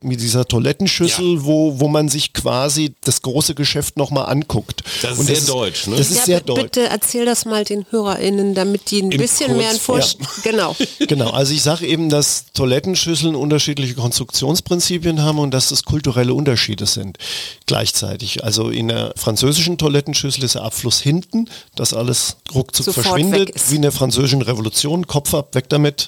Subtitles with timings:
[0.00, 1.44] mit dieser Toilettenschüssel, ja.
[1.44, 4.84] wo, wo man sich quasi das große Geschäft nochmal anguckt.
[5.02, 5.96] Das ist und sehr das deutsch, ne?
[5.96, 6.62] Das ist ja, sehr deutsch.
[6.62, 10.26] Bitte erzähl das mal den HörerInnen, damit die ein In bisschen mehr ein Vorst ja.
[10.44, 10.76] Genau.
[11.08, 16.86] genau, also ich sage eben, dass Toilettenschüsseln unterschiedliche Konstruktionsprinzipien haben und dass das kulturelle Unterschiede
[16.86, 17.18] sind
[17.66, 18.44] gleichzeitig.
[18.44, 23.76] Also in der französischen Toilettenschüssel ist der Abfluss hinten, das alles ruckzuck Sofort verschwindet, wie
[23.76, 26.06] in der französischen Revolution, Kopf ab, weg damit,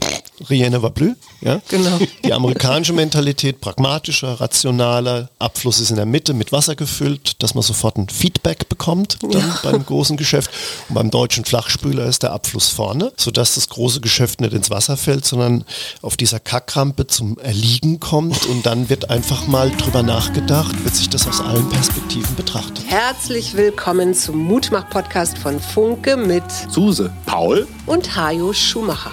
[0.49, 1.17] rien ne va plus.
[1.41, 1.61] Ja?
[1.69, 1.99] Genau.
[2.25, 5.31] Die amerikanische Mentalität, pragmatisch pragmatischer, rationaler.
[5.39, 9.59] Abfluss ist in der Mitte mit Wasser gefüllt, dass man sofort ein Feedback bekommt dann
[9.63, 10.51] beim großen Geschäft.
[10.89, 14.97] Und beim deutschen Flachspüler ist der Abfluss vorne, sodass das große Geschäft nicht ins Wasser
[14.97, 15.65] fällt, sondern
[16.03, 21.09] auf dieser Kackrampe zum Erliegen kommt und dann wird einfach mal drüber nachgedacht, wird sich
[21.09, 22.85] das aus allen Perspektiven betrachtet.
[22.87, 29.13] Herzlich willkommen zum Mutmach-Podcast von Funke mit Suse, Paul und Hajo Schumacher.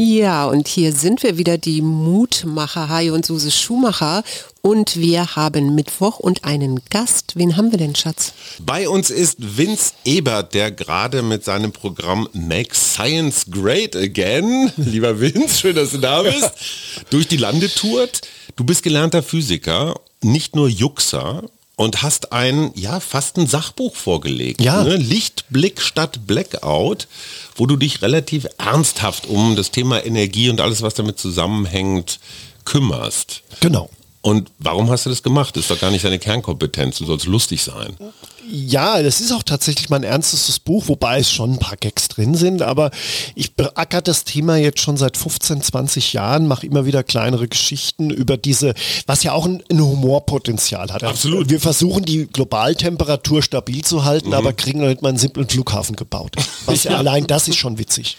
[0.00, 4.22] Ja, und hier sind wir wieder, die Mutmacher Hai und Suse Schumacher.
[4.62, 7.32] Und wir haben Mittwoch und einen Gast.
[7.34, 8.32] Wen haben wir denn, Schatz?
[8.60, 15.18] Bei uns ist Vince Ebert, der gerade mit seinem Programm Make Science Great Again, lieber
[15.18, 16.52] Vince, schön, dass du da bist,
[17.10, 18.20] durch die Lande tourt.
[18.54, 21.42] Du bist gelernter Physiker, nicht nur Juxer
[21.78, 24.60] und hast ein, ja, fast ein Sachbuch vorgelegt.
[24.60, 24.82] Ja.
[24.82, 24.96] Ne?
[24.96, 27.06] Lichtblick statt Blackout,
[27.54, 32.18] wo du dich relativ ernsthaft um das Thema Energie und alles, was damit zusammenhängt,
[32.64, 33.42] kümmerst.
[33.60, 33.90] Genau.
[34.22, 35.54] Und warum hast du das gemacht?
[35.54, 36.98] Das ist doch gar nicht deine Kernkompetenz.
[36.98, 37.96] Du sollst lustig sein.
[38.46, 42.34] Ja, das ist auch tatsächlich mein ernstes Buch, wobei es schon ein paar Gags drin
[42.34, 42.90] sind, aber
[43.34, 48.10] ich beackere das Thema jetzt schon seit 15, 20 Jahren, mache immer wieder kleinere Geschichten
[48.10, 48.74] über diese,
[49.06, 51.04] was ja auch ein, ein Humorpotenzial hat.
[51.04, 51.50] Absolut.
[51.50, 54.34] Wir versuchen die Globaltemperatur stabil zu halten, mhm.
[54.34, 56.36] aber kriegen noch nicht mal einen simplen Flughafen gebaut.
[56.66, 56.96] Was ja.
[56.96, 58.16] allein das ist schon witzig.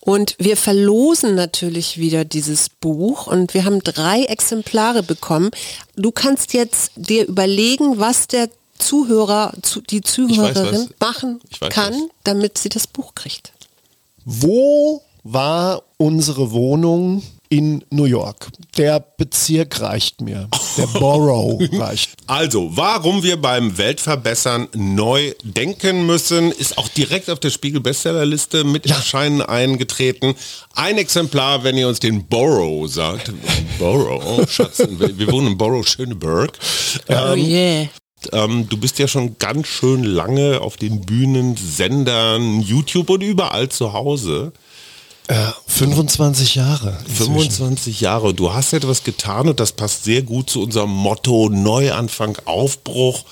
[0.00, 5.50] Und wir verlosen natürlich wieder dieses Buch und wir haben drei Exemplare bekommen.
[5.96, 8.48] Du kannst jetzt dir überlegen, was der
[8.82, 9.52] Zuhörer,
[9.90, 12.10] die Zuhörerin weiß, machen kann, was.
[12.24, 13.52] damit sie das Buch kriegt.
[14.24, 17.22] Wo war unsere Wohnung
[17.52, 18.48] in New York.
[18.78, 20.48] Der Bezirk reicht mir.
[20.78, 22.12] Der Borough reicht.
[22.26, 28.86] Also, warum wir beim Weltverbessern neu denken müssen, ist auch direkt auf der Spiegel-Bestsellerliste mit
[28.86, 28.96] ja.
[28.96, 30.34] Erscheinen eingetreten.
[30.74, 33.30] Ein Exemplar, wenn ihr uns den Borough sagt.
[33.78, 36.58] Borough, oh, Schatz, wir wohnen in Borough Schöneberg.
[37.08, 37.88] Oh ähm, yeah.
[38.32, 43.68] Ähm, du bist ja schon ganz schön lange auf den Bühnen, Sendern, YouTube und überall
[43.68, 44.52] zu Hause.
[45.28, 46.98] Äh, 25 Jahre.
[47.06, 47.32] Inzwischen.
[47.32, 48.34] 25 Jahre.
[48.34, 53.24] Du hast etwas getan und das passt sehr gut zu unserem Motto Neuanfang, Aufbruch.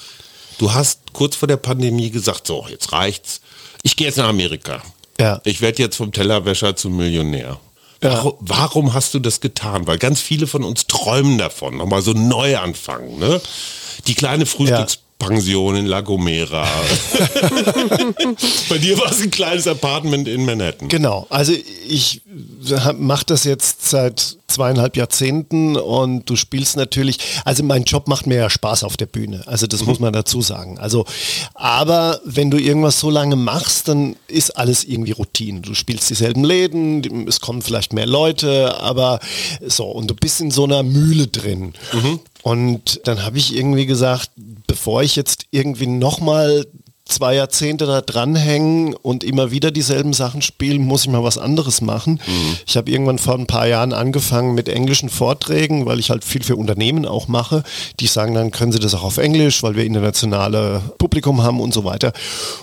[0.58, 3.40] Du hast kurz vor der Pandemie gesagt, so, jetzt reicht's.
[3.82, 4.82] Ich gehe jetzt nach Amerika.
[5.18, 5.40] Ja.
[5.44, 7.58] Ich werde jetzt vom Tellerwäscher zum Millionär.
[8.00, 9.87] Warum, warum, hast du das getan?
[9.87, 13.19] Weil ganz viele von uns träumen davon, nochmal so neu anfangen.
[13.19, 13.41] Ne?
[14.06, 14.47] Die kleine
[15.20, 16.66] Frühstückspension in La Gomera.
[18.69, 20.88] Bei dir war es ein kleines Apartment in Manhattan.
[20.88, 21.26] Genau.
[21.31, 21.53] Also
[21.88, 22.22] ich
[22.98, 28.36] mache das jetzt seit zweieinhalb Jahrzehnten und du spielst natürlich, also mein Job macht mir
[28.36, 29.88] ja Spaß auf der Bühne, also das mhm.
[29.88, 30.78] muss man dazu sagen.
[30.78, 31.04] Also,
[31.54, 35.60] aber wenn du irgendwas so lange machst, dann ist alles irgendwie Routine.
[35.60, 39.20] Du spielst dieselben Läden, es kommen vielleicht mehr Leute, aber
[39.64, 41.75] so, und du bist in so einer Mühle drin.
[41.92, 42.20] Mhm.
[42.42, 44.30] Und dann habe ich irgendwie gesagt,
[44.66, 46.64] bevor ich jetzt irgendwie nochmal
[47.10, 51.80] zwei Jahrzehnte da dranhängen und immer wieder dieselben Sachen spielen, muss ich mal was anderes
[51.80, 52.20] machen.
[52.26, 52.56] Mhm.
[52.66, 56.42] Ich habe irgendwann vor ein paar Jahren angefangen mit englischen Vorträgen, weil ich halt viel
[56.42, 57.62] für Unternehmen auch mache.
[57.98, 61.74] Die sagen, dann können sie das auch auf Englisch, weil wir internationale Publikum haben und
[61.74, 62.12] so weiter.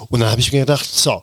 [0.09, 1.21] Und dann habe ich mir gedacht, so,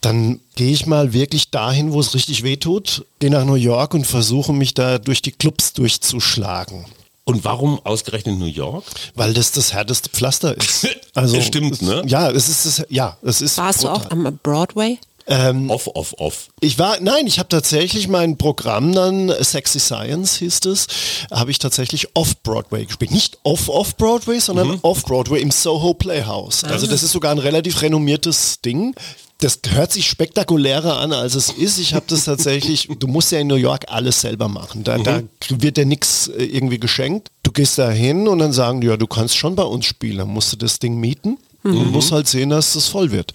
[0.00, 3.94] dann gehe ich mal wirklich dahin, wo es richtig weh tut, gehe nach New York
[3.94, 6.84] und versuche mich da durch die Clubs durchzuschlagen.
[7.28, 8.84] Und warum ausgerechnet New York?
[9.14, 10.88] Weil das das härteste Pflaster ist.
[11.14, 12.04] Also stimmt, ne?
[12.06, 13.58] Ja, es ist das, ja, es ist.
[13.58, 13.98] Warst brutal.
[13.98, 14.98] du auch am Broadway?
[15.26, 16.48] Ähm, off, off, off.
[16.60, 20.86] Ich war, nein, ich habe tatsächlich mein Programm dann, Sexy Science hieß es,
[21.32, 23.10] habe ich tatsächlich off-Broadway gespielt.
[23.10, 24.78] Nicht off-off-Broadway, sondern mhm.
[24.82, 26.62] off-Broadway im Soho Playhouse.
[26.64, 28.94] Also das ist sogar ein relativ renommiertes Ding
[29.38, 31.78] das hört sich spektakulärer an, als es ist.
[31.78, 34.82] Ich habe das tatsächlich, du musst ja in New York alles selber machen.
[34.82, 35.04] Da, mhm.
[35.04, 37.30] da wird dir nichts äh, irgendwie geschenkt.
[37.44, 40.18] Du gehst da hin und dann sagen die, ja, du kannst schon bei uns spielen.
[40.18, 41.78] Dann musst du das Ding mieten mhm.
[41.78, 43.32] und musst halt sehen, dass das voll wird.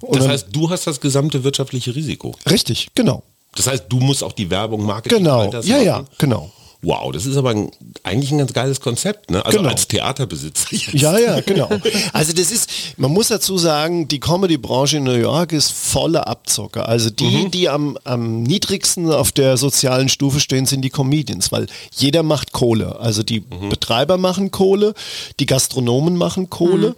[0.00, 2.34] Und das heißt, du hast das gesamte wirtschaftliche Risiko.
[2.48, 3.22] Richtig, genau.
[3.54, 5.84] Das heißt, du musst auch die Werbung, Marketing, Genau, ja, machen.
[5.84, 6.52] ja, genau.
[6.80, 7.70] Wow, das ist aber ein,
[8.04, 9.44] eigentlich ein ganz geiles Konzept, ne?
[9.44, 9.70] Also Genau.
[9.70, 10.92] als Theaterbesitzer jetzt.
[10.94, 11.68] Ja, ja, genau.
[12.12, 16.88] Also das ist, man muss dazu sagen, die Comedy-Branche in New York ist voller Abzocker.
[16.88, 21.66] Also die, die am, am niedrigsten auf der sozialen Stufe stehen, sind die Comedians, weil
[21.96, 23.00] jeder macht Kohle.
[23.00, 24.94] Also die Betreiber machen Kohle,
[25.40, 26.94] die Gastronomen machen Kohle.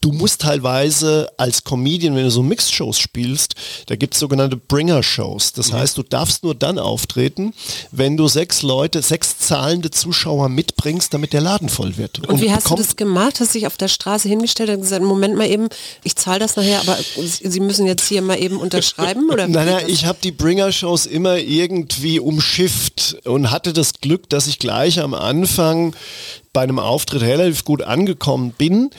[0.00, 3.54] Du musst teilweise als Comedian, wenn du so Mixed-Shows spielst,
[3.86, 5.54] da gibt es sogenannte Bringer-Shows.
[5.54, 7.52] Das heißt, du darfst nur dann auftreten,
[7.90, 12.28] wenn du sechs Leute, sechs zahlende Zuschauer mitbringst, damit der Laden voll wird.
[12.28, 13.40] Und wie hast du das gemacht?
[13.40, 15.68] Hast dich auf der Straße hingestellt und gesagt, Moment mal eben,
[16.04, 19.30] ich zahle das nachher, aber Sie müssen jetzt hier mal eben unterschreiben?
[19.30, 19.88] Oder Nein, das?
[19.88, 25.14] ich habe die Bringer-Shows immer irgendwie umschifft und hatte das Glück, dass ich gleich am
[25.14, 25.94] Anfang
[26.52, 28.90] bei einem Auftritt relativ gut angekommen bin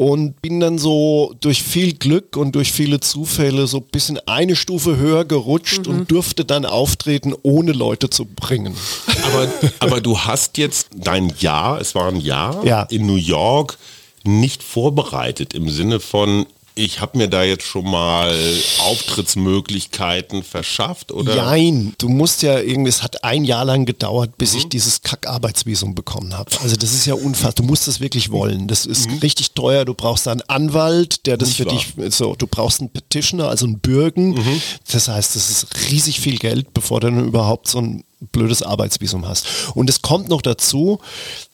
[0.00, 4.56] und bin dann so durch viel Glück und durch viele Zufälle so ein bisschen eine
[4.56, 5.92] Stufe höher gerutscht Mhm.
[5.94, 8.74] und durfte dann auftreten, ohne Leute zu bringen.
[9.26, 9.48] Aber,
[9.80, 12.84] aber du hast jetzt dein Jahr, es war ein Jahr Ja.
[12.84, 13.76] in New York,
[14.24, 16.46] nicht vorbereitet im Sinne von,
[16.80, 18.34] ich habe mir da jetzt schon mal
[18.78, 21.36] Auftrittsmöglichkeiten verschafft oder?
[21.36, 25.94] Nein, du musst ja irgendwie, es hat ein Jahr lang gedauert, bis ich dieses Kack-Arbeitsvisum
[25.94, 26.50] bekommen habe.
[26.62, 27.52] Also das ist ja unfassbar.
[27.52, 28.66] Du musst es wirklich wollen.
[28.66, 29.84] Das ist richtig teuer.
[29.84, 31.74] Du brauchst einen Anwalt, der das Nicht für wahr.
[31.74, 34.38] dich, so, du brauchst einen Petitioner, also einen Bürgen.
[34.90, 39.26] Das heißt, das ist riesig viel Geld, bevor du dann überhaupt so ein blödes Arbeitsvisum
[39.26, 39.46] hast.
[39.74, 41.00] Und es kommt noch dazu,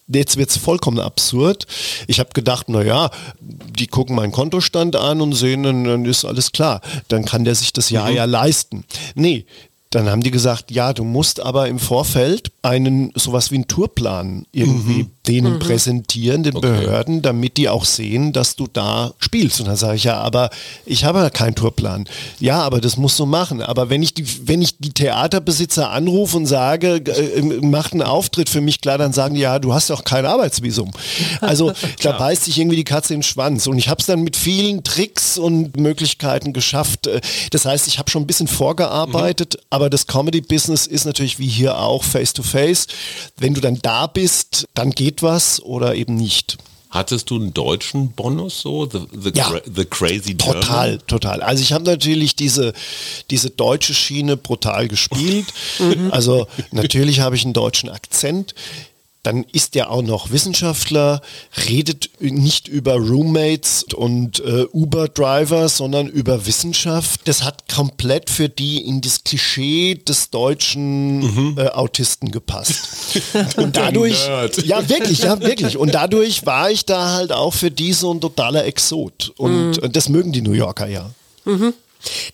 [0.09, 1.67] Jetzt wird es vollkommen absurd.
[2.07, 3.11] Ich habe gedacht, naja,
[3.41, 6.81] die gucken meinen Kontostand an und sehen, dann, dann ist alles klar.
[7.09, 8.85] Dann kann der sich das Jahr ja leisten.
[9.15, 9.47] Nee,
[9.91, 14.45] dann haben die gesagt, ja, du musst aber im Vorfeld einen, sowas wie einen Tourplan
[14.53, 19.61] irgendwie denen präsentieren, den Behörden, damit die auch sehen, dass du da spielst.
[19.61, 20.51] Und dann sage ich, ja, aber
[20.85, 22.05] ich habe ja keinen Tourplan.
[22.39, 23.61] Ja, aber das musst du machen.
[23.63, 28.49] Aber wenn ich die, wenn ich die Theaterbesitzer anrufe und sage, äh, macht einen Auftritt
[28.49, 30.91] für mich klar, dann sagen die, ja, du hast doch kein Arbeitsvisum.
[31.41, 31.73] Also
[32.03, 33.67] da beißt sich irgendwie die Katze in den Schwanz.
[33.67, 37.07] Und ich habe es dann mit vielen Tricks und Möglichkeiten geschafft.
[37.07, 37.21] Äh,
[37.51, 41.79] Das heißt, ich habe schon ein bisschen vorgearbeitet, aber das Comedy-Business ist natürlich wie hier
[41.79, 42.56] auch face-to-face.
[43.37, 46.57] Wenn du dann da bist, dann geht was oder eben nicht.
[46.89, 48.89] Hattest du einen deutschen Bonus so?
[48.89, 49.53] The, the, Ja.
[49.67, 50.63] the Crazy German?
[50.63, 51.43] Total, total.
[51.43, 52.73] Also ich habe natürlich diese,
[53.31, 55.47] diese deutsche Schiene brutal gespielt.
[56.11, 58.55] Also natürlich habe ich einen deutschen Akzent.
[59.27, 61.21] Dann ist er auch noch Wissenschaftler,
[61.69, 67.23] redet nicht über Roommates und äh, Uber-Driver, sondern über Wissenschaft.
[67.25, 72.77] Das hat komplett für die in das Klischee des deutschen äh, Autisten gepasst.
[73.57, 74.29] Und dadurch,
[74.65, 75.77] ja wirklich, ja wirklich.
[75.77, 79.33] Und dadurch war ich da halt auch für die so ein totaler Exot.
[79.37, 81.11] Und, und das mögen die New Yorker ja.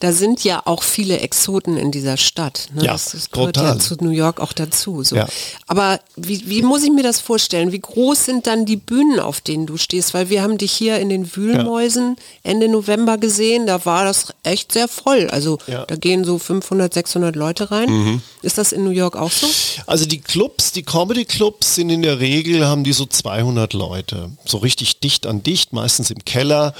[0.00, 2.68] Da sind ja auch viele Exoten in dieser Stadt.
[2.74, 2.84] Ne?
[2.84, 5.02] Ja, das, das gehört ja zu New York auch dazu.
[5.02, 5.16] So.
[5.16, 5.26] Ja.
[5.66, 7.72] Aber wie, wie muss ich mir das vorstellen?
[7.72, 10.14] Wie groß sind dann die Bühnen, auf denen du stehst?
[10.14, 13.66] Weil wir haben dich hier in den Wühlmäusen Ende November gesehen.
[13.66, 15.28] Da war das echt sehr voll.
[15.30, 15.84] Also Ja.
[15.86, 18.22] da gehen so 500, 600 Leute rein.
[18.42, 19.46] Ist das in New York auch so?
[19.86, 24.30] Also die Clubs, die Comedy-Clubs sind in der Regel, haben die so 200 Leute.
[24.44, 26.74] So richtig dicht an dicht, meistens im Keller.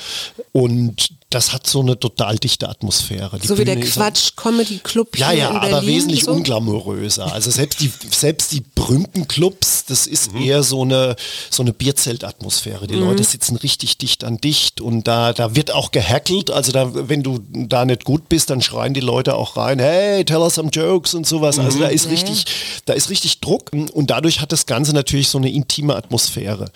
[0.52, 3.38] Und das hat so eine total dichte Atmosphäre.
[3.38, 5.88] Die so wie der Bühne ist- Quatsch Comedy Club Ja, ja, in aber Berlin.
[5.96, 6.32] wesentlich so?
[6.32, 7.32] unglamouröser.
[7.32, 11.16] Also selbst die, selbst die berühmten Clubs, das ist eher so eine,
[11.50, 12.87] so eine Bierzeltatmosphäre.
[12.87, 16.50] Die Leute sitzen richtig dicht an dicht und da, da wird auch gehackelt.
[16.50, 20.25] Also da, wenn du da nicht gut bist, dann schreien die Leute auch rein, hey,
[20.25, 21.59] tell us some jokes und sowas.
[21.59, 22.45] Also da ist richtig,
[22.85, 26.71] da ist richtig Druck und dadurch hat das Ganze natürlich so eine intime Atmosphäre.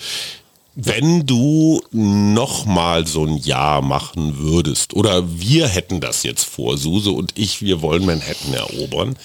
[0.79, 7.13] Wenn du nochmal so ein Jahr machen würdest, oder wir hätten das jetzt vor, Suse
[7.13, 9.17] und ich, wir wollen Manhattan erobern,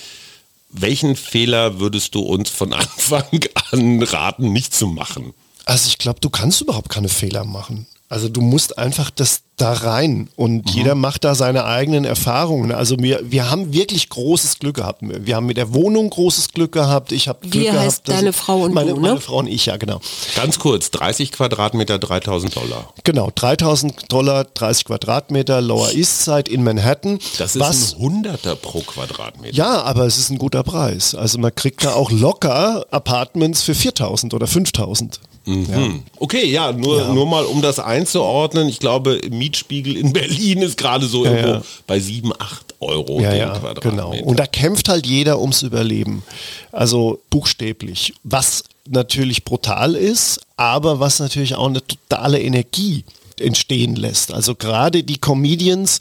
[0.70, 3.27] welchen Fehler würdest du uns von Anfang
[3.72, 5.34] an raten, nicht zu machen?
[5.65, 7.86] Also ich glaube, du kannst überhaupt keine Fehler machen.
[8.12, 10.72] Also du musst einfach das da rein und Mhm.
[10.74, 12.72] jeder macht da seine eigenen Erfahrungen.
[12.74, 15.01] Also wir, wir haben wirklich großes Glück gehabt.
[15.01, 17.13] Wir haben mit der Wohnung großes Glück gehabt.
[17.13, 17.86] Ich habe Glück Wir gehabt.
[17.86, 19.01] heißt deine Frau und meine, du, ne?
[19.10, 20.01] meine Frau und ich, ja genau.
[20.36, 22.91] Ganz kurz, 30 Quadratmeter, 3000 Dollar.
[23.06, 27.20] Genau, 3000 Dollar, 30 Quadratmeter, Lower East Side in Manhattan.
[27.38, 29.56] Das ist was, ein Hunderter pro Quadratmeter.
[29.56, 31.15] ja, aber es ist ein guter Preis.
[31.15, 35.22] Also man kriegt da auch locker Apartments für 4000 oder 5000.
[35.45, 36.03] Hm.
[36.17, 38.69] Okay, ja nur, nur mal um das einzuordnen.
[38.69, 41.62] Ich glaube, Mietspiegel in Berlin ist gerade so irgendwo ja.
[41.88, 44.13] bei 7, 8 Euro Ja, ja, genau.
[44.24, 46.24] Und da kämpft halt jeder ums Überleben.
[46.71, 48.13] Also buchstäblich.
[48.24, 53.03] Was natürlich brutal ist, aber was natürlich auch eine totale Energie
[53.39, 54.33] entstehen lässt.
[54.33, 56.00] Also gerade die Comedians,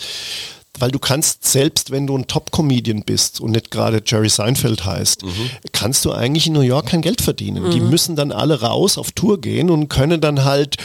[0.79, 5.25] weil du kannst selbst, wenn du ein Top-Comedian bist und nicht gerade Jerry Seinfeld heißt,
[5.25, 5.51] Mhm.
[5.73, 7.71] kannst du eigentlich in New York kein Geld verdienen.
[7.71, 10.77] Die müssen dann alle raus auf Tour gehen und können dann halt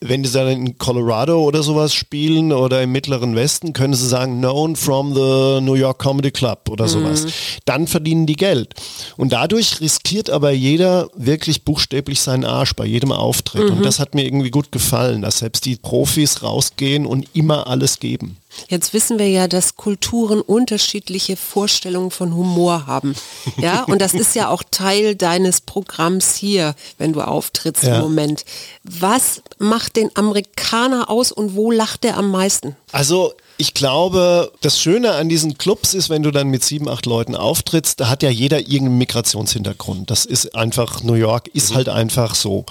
[0.00, 4.38] wenn die dann in Colorado oder sowas spielen oder im Mittleren Westen, können sie sagen,
[4.38, 7.26] known from the New York Comedy Club oder sowas.
[7.64, 8.74] Dann verdienen die Geld.
[9.16, 13.70] Und dadurch riskiert aber jeder wirklich buchstäblich seinen Arsch bei jedem Auftritt.
[13.72, 17.98] Und das hat mir irgendwie gut gefallen, dass selbst die Profis rausgehen und immer alles
[17.98, 18.36] geben.
[18.68, 23.14] Jetzt wissen wir ja, dass Kulturen unterschiedliche Vorstellungen von Humor haben.
[23.56, 27.96] Ja, und das ist ja auch Teil deines Programms hier, wenn du auftrittst Ja.
[27.96, 28.44] im Moment.
[28.84, 32.76] Was macht den Amerikaner aus und wo lacht er am meisten?
[32.92, 37.06] Also ich glaube, das Schöne an diesen Clubs ist, wenn du dann mit sieben, acht
[37.06, 40.10] Leuten auftrittst, da hat ja jeder irgendeinen Migrationshintergrund.
[40.10, 42.64] Das ist einfach, New York ist halt einfach so.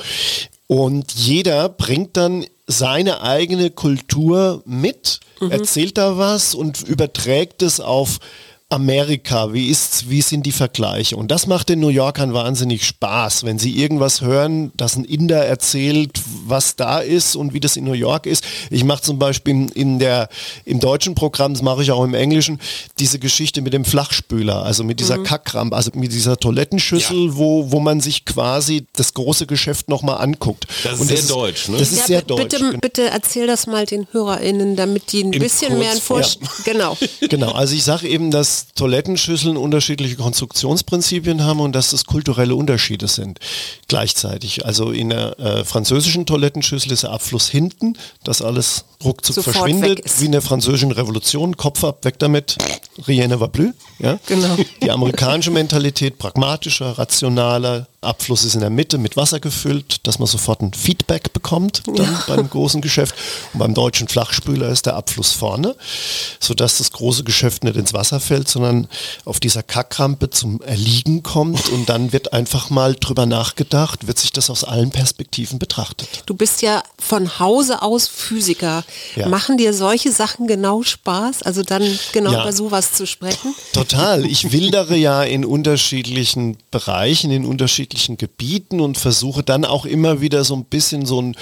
[0.67, 8.19] Und jeder bringt dann seine eigene Kultur mit, erzählt da was und überträgt es auf
[8.69, 11.15] Amerika, wie ist's, wie sind die Vergleiche?
[11.15, 15.45] Und das macht den New Yorkern wahnsinnig Spaß, wenn sie irgendwas hören, dass ein Inder
[15.45, 18.43] erzählt, was da ist und wie das in New York ist.
[18.69, 20.27] Ich mache zum Beispiel in der,
[20.65, 22.59] im deutschen Programm, das mache ich auch im Englischen,
[22.99, 27.79] diese Geschichte mit dem Flachspüler, also mit dieser Kackrampe, also mit dieser Toilettenschüssel, wo, wo
[27.79, 30.67] man sich quasi das große Geschäft nochmal anguckt.
[30.83, 31.77] Das ist Und sehr deutsch, ne?
[31.77, 32.49] Das ist Ja, sehr b- deutsch.
[32.59, 36.21] bitte, bitte erzähl das mal den HörerInnen, damit die ein In bisschen mehr ein Kurzform.
[36.23, 36.97] Vorst Genau.
[37.29, 43.07] Genau, also ich sage eben, dass Toilettenschüsseln unterschiedliche Konstruktionsprinzipien haben und dass das kulturelle Unterschiede
[43.07, 43.39] sind
[43.87, 44.65] gleichzeitig.
[44.65, 50.01] Also in der äh, französischen Toilettenschüssel ist der Abfluss hinten, dass alles ruckzuck Sofort verschwindet,
[50.19, 52.57] wie in der französischen Revolution, Kopf ab, weg damit,
[53.07, 53.73] rien ne va plus.
[53.99, 54.19] Ja?
[54.25, 54.55] Genau.
[54.81, 60.27] Die amerikanische Mentalität pragmatischer, rationaler, Abfluss ist in der Mitte mit Wasser gefüllt, dass man
[60.27, 63.15] sofort ein Feedback bekommt dann beim großen Geschäft.
[63.53, 65.75] Und beim deutschen Flachspüler ist der Abfluss vorne,
[66.39, 68.87] sodass das große Geschäft nicht ins Wasser fällt, sondern
[69.25, 74.31] auf dieser Kackrampe zum Erliegen kommt und dann wird einfach mal drüber nachgedacht, wird sich
[74.31, 76.07] das aus allen Perspektiven betrachtet.
[76.27, 78.83] Du bist ja von Hause aus Physiker.
[79.15, 79.27] Ja.
[79.27, 81.41] Machen dir solche Sachen genau Spaß?
[81.41, 82.43] Also dann genau Ja.
[82.43, 83.55] über sowas zu sprechen?
[83.73, 84.23] Total.
[84.25, 87.86] Ich wildere ja in unterschiedlichen Bereichen, in unterschiedlichen
[88.17, 91.35] Gebieten und versuche dann auch immer wieder so ein bisschen so einen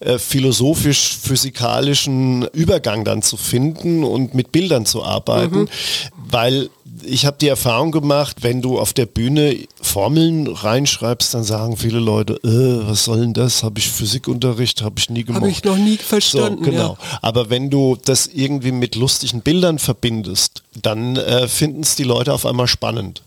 [0.00, 5.68] äh, philosophisch-physikalischen Übergang dann zu finden und mit Bildern zu arbeiten,
[6.16, 6.70] weil
[7.04, 11.98] ich habe die Erfahrung gemacht, wenn du auf der Bühne Formeln reinschreibst, dann sagen viele
[11.98, 13.62] Leute, äh, was soll denn das?
[13.62, 15.42] Habe ich Physikunterricht, habe ich nie gemacht.
[15.42, 16.64] Habe ich noch nie verstanden.
[16.64, 16.98] So, genau.
[17.00, 17.18] Ja.
[17.22, 22.32] Aber wenn du das irgendwie mit lustigen Bildern verbindest, dann äh, finden es die Leute
[22.32, 23.22] auf einmal spannend.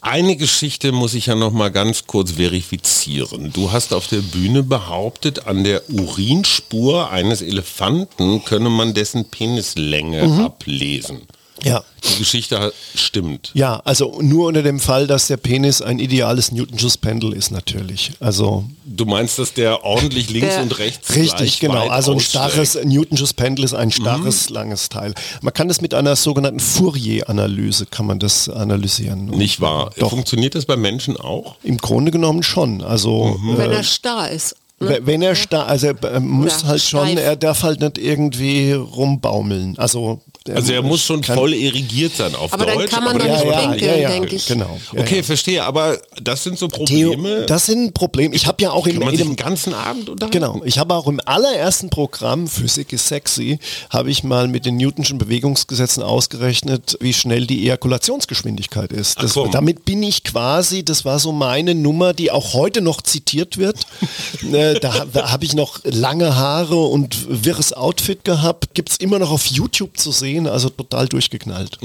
[0.00, 3.52] Eine Geschichte muss ich ja noch mal ganz kurz verifizieren.
[3.52, 10.26] Du hast auf der Bühne behauptet, an der Urinspur eines Elefanten könne man dessen Penislänge
[10.26, 10.40] Mhm.
[10.40, 11.22] ablesen.
[11.66, 11.84] Ja.
[12.04, 13.50] Die Geschichte stimmt.
[13.54, 18.12] Ja, also nur unter dem Fall, dass der Penis ein ideales Newtonsches Pendel ist natürlich.
[18.20, 21.88] Also Du meinst, dass der ordentlich links Der- und rechts richtig, genau.
[21.88, 25.14] Also ein starres Newtonsches Pendel ist ein starres, langes Teil.
[25.42, 29.26] Man kann das mit einer sogenannten Fourier-Analyse kann man das analysieren.
[29.26, 29.90] Nicht wahr?
[29.98, 30.10] Doch.
[30.10, 31.56] Funktioniert das bei Menschen auch?
[31.62, 32.82] Im Grunde genommen schon.
[32.82, 34.56] Also Wenn äh, er starr ist.
[34.78, 35.00] Ne?
[35.02, 37.24] Wenn er starr, also er muss Oder halt schon, steif.
[37.24, 39.78] er darf halt nicht irgendwie rumbaumeln.
[39.78, 40.20] Also,
[40.54, 42.90] Also er muss schon voll irrigiert sein auf Aber dann Deutsch.
[42.90, 44.46] kann man aber doch das nicht pinkeln, ja, denke ich.
[44.46, 44.78] Genau.
[44.92, 45.22] Ja, Okay, ja.
[45.22, 47.46] verstehe, aber das sind so Theo, Probleme.
[47.46, 48.34] das sind Probleme.
[48.34, 50.32] Ich habe ja auch im, in dem, den ganzen Abend unterhalten.
[50.32, 50.62] Genau.
[50.64, 53.58] Ich habe auch im allerersten Programm Physik ist sexy,
[53.90, 59.22] habe ich mal mit den Newtonschen Bewegungsgesetzen ausgerechnet, wie schnell die Ejakulationsgeschwindigkeit ist.
[59.22, 63.58] Das, damit bin ich quasi, das war so meine Nummer, die auch heute noch zitiert
[63.58, 63.86] wird.
[64.52, 68.74] äh, da da habe ich noch lange Haare und wirres Outfit gehabt.
[68.74, 71.78] Gibt es immer noch auf YouTube zu sehen, also total durchgeknallt.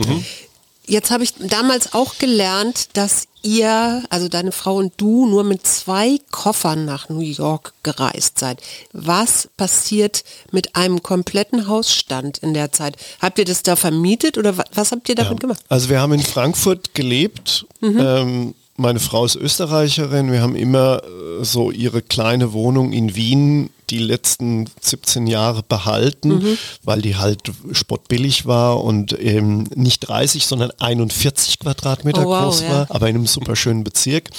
[0.87, 5.65] Jetzt habe ich damals auch gelernt, dass ihr, also deine Frau und du, nur mit
[5.65, 8.61] zwei Koffern nach New York gereist seid.
[8.91, 12.97] Was passiert mit einem kompletten Hausstand in der Zeit?
[13.21, 15.61] Habt ihr das da vermietet oder wa- was habt ihr damit gemacht?
[15.69, 17.65] Also wir haben in Frankfurt gelebt.
[17.81, 20.31] Ähm, meine Frau ist Österreicherin.
[20.31, 26.57] Wir haben immer äh, so ihre kleine Wohnung in Wien die letzten 17 Jahre behalten,
[26.83, 32.61] weil die halt spottbillig war und ähm, nicht 30, sondern 41 Quadratmeter Oh, wow, groß
[32.61, 32.69] ja.
[32.69, 34.29] war, aber in einem super schönen Bezirk.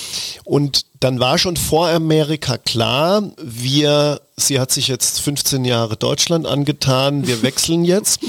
[0.45, 6.47] Und dann war schon vor Amerika klar, wir, sie hat sich jetzt 15 Jahre Deutschland
[6.47, 8.21] angetan, wir wechseln jetzt.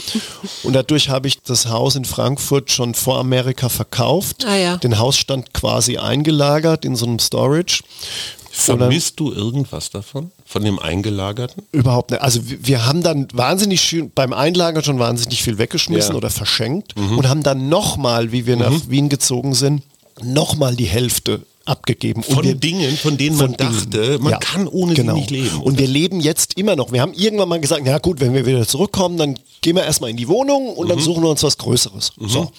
[0.63, 4.77] Und dadurch habe ich das Haus in Frankfurt schon vor Amerika verkauft, Ah, ja.
[4.77, 7.83] den Hausstand quasi eingelagert in so einem Storage.
[8.55, 10.31] Vermisst du irgendwas davon?
[10.45, 11.63] von dem Eingelagerten?
[11.71, 12.21] Überhaupt nicht.
[12.21, 16.17] Also wir, haben dann wahnsinnig schön, beim Einlagern schon wahnsinnig viel weggeschmissen Ja.
[16.17, 19.81] oder verschenkt und haben dann nochmal, wie wir nach Wien gezogen sind,
[20.21, 22.23] nochmal die Hälfte abgegeben.
[22.23, 23.73] Von und wir, Dingen, von denen man Dingen.
[23.91, 25.13] dachte, man Ja, kann ohne genau.
[25.13, 25.61] sie nicht leben.
[25.61, 26.91] Und wir leben jetzt immer noch.
[26.91, 30.09] Wir haben irgendwann mal gesagt, ja gut, wenn wir wieder zurückkommen, dann gehen wir erstmal
[30.09, 30.89] in die Wohnung und Mhm.
[30.89, 32.11] dann suchen wir uns was Größeres.
[32.19, 32.51] So.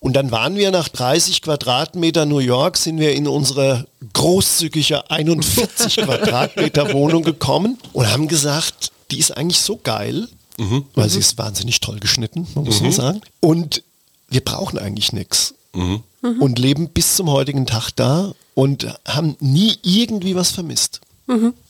[0.00, 5.96] Und dann waren wir nach 30 Quadratmeter New York, sind wir in unsere großzügige 41
[6.04, 10.28] Quadratmeter Wohnung gekommen und haben gesagt, die ist eigentlich so geil,
[10.58, 10.84] Mhm.
[10.94, 13.20] weil sie ist wahnsinnig toll geschnitten, muss man sagen.
[13.40, 13.82] Und
[14.28, 15.54] wir brauchen eigentlich nichts.
[15.72, 16.02] Mhm.
[16.38, 21.00] Und leben bis zum heutigen Tag da und haben nie irgendwie was vermisst.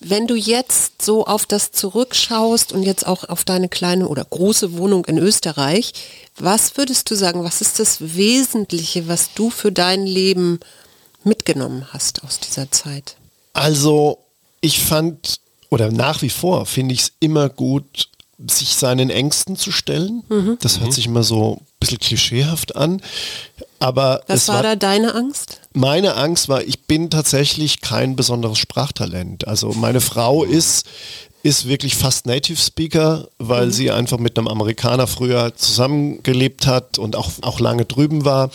[0.01, 4.79] Wenn du jetzt so auf das zurückschaust und jetzt auch auf deine kleine oder große
[4.79, 5.93] Wohnung in Österreich,
[6.39, 10.61] was würdest du sagen, was ist das Wesentliche, was du für dein Leben
[11.25, 13.17] mitgenommen hast aus dieser Zeit?
[13.53, 14.19] Also
[14.63, 18.09] ich fand, oder nach wie vor finde ich es immer gut,
[18.49, 20.23] sich seinen Ängsten zu stellen.
[20.61, 23.03] Das hört sich immer so ein bisschen klischeehaft an.
[23.79, 25.61] Aber Was war, war, da deine Angst?
[25.73, 29.49] meine Angst war, ich bin tatsächlich kein besonderes Sprachtalent.
[29.49, 30.87] Also meine Frau ist
[31.43, 37.17] ist wirklich fast Native Speaker, weil sie einfach mit einem Amerikaner früher zusammengelebt hat und
[37.17, 38.51] auch, auch lange drüben war.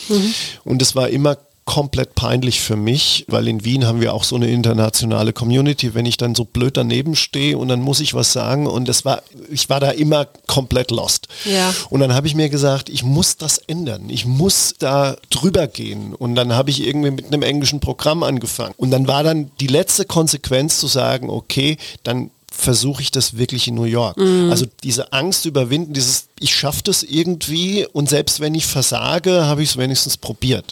[0.63, 4.36] Und es war immer komplett peinlich für mich, weil in Wien haben wir auch so
[4.36, 8.31] eine internationale Community, wenn ich dann so blöd daneben stehe und dann muss ich was
[8.31, 11.27] sagen und das war, ich war da immer komplett lost.
[11.43, 11.74] Ja.
[11.89, 14.10] Und dann habe ich mir gesagt, ich muss das ändern.
[14.10, 16.13] Ich muss da drüber gehen.
[16.13, 18.75] Und dann habe ich irgendwie mit einem englischen Programm angefangen.
[18.77, 23.67] Und dann war dann die letzte Konsequenz zu sagen, okay, dann versuche ich das wirklich
[23.67, 24.17] in New York.
[24.50, 29.62] Also diese Angst überwinden, dieses, ich schaffe das irgendwie und selbst wenn ich versage, habe
[29.62, 30.72] ich es wenigstens probiert.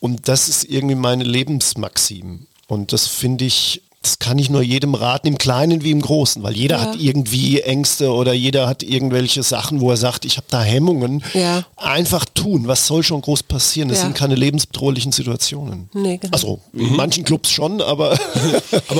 [0.00, 2.46] Und das ist irgendwie meine Lebensmaxim.
[2.66, 6.40] Und das finde ich, das kann ich nur jedem raten, im Kleinen wie im Großen,
[6.44, 6.82] weil jeder Ja.
[6.82, 11.24] hat irgendwie Ängste oder jeder hat irgendwelche Sachen, wo er sagt, ich habe da Hemmungen.
[11.34, 11.64] Ja.
[11.76, 13.88] Einfach tun, was soll schon groß passieren?
[13.88, 14.04] Das Ja.
[14.04, 15.88] sind keine lebensbedrohlichen Situationen.
[15.94, 16.32] Nee, genau.
[16.32, 18.16] Also in manchen Clubs schon, aber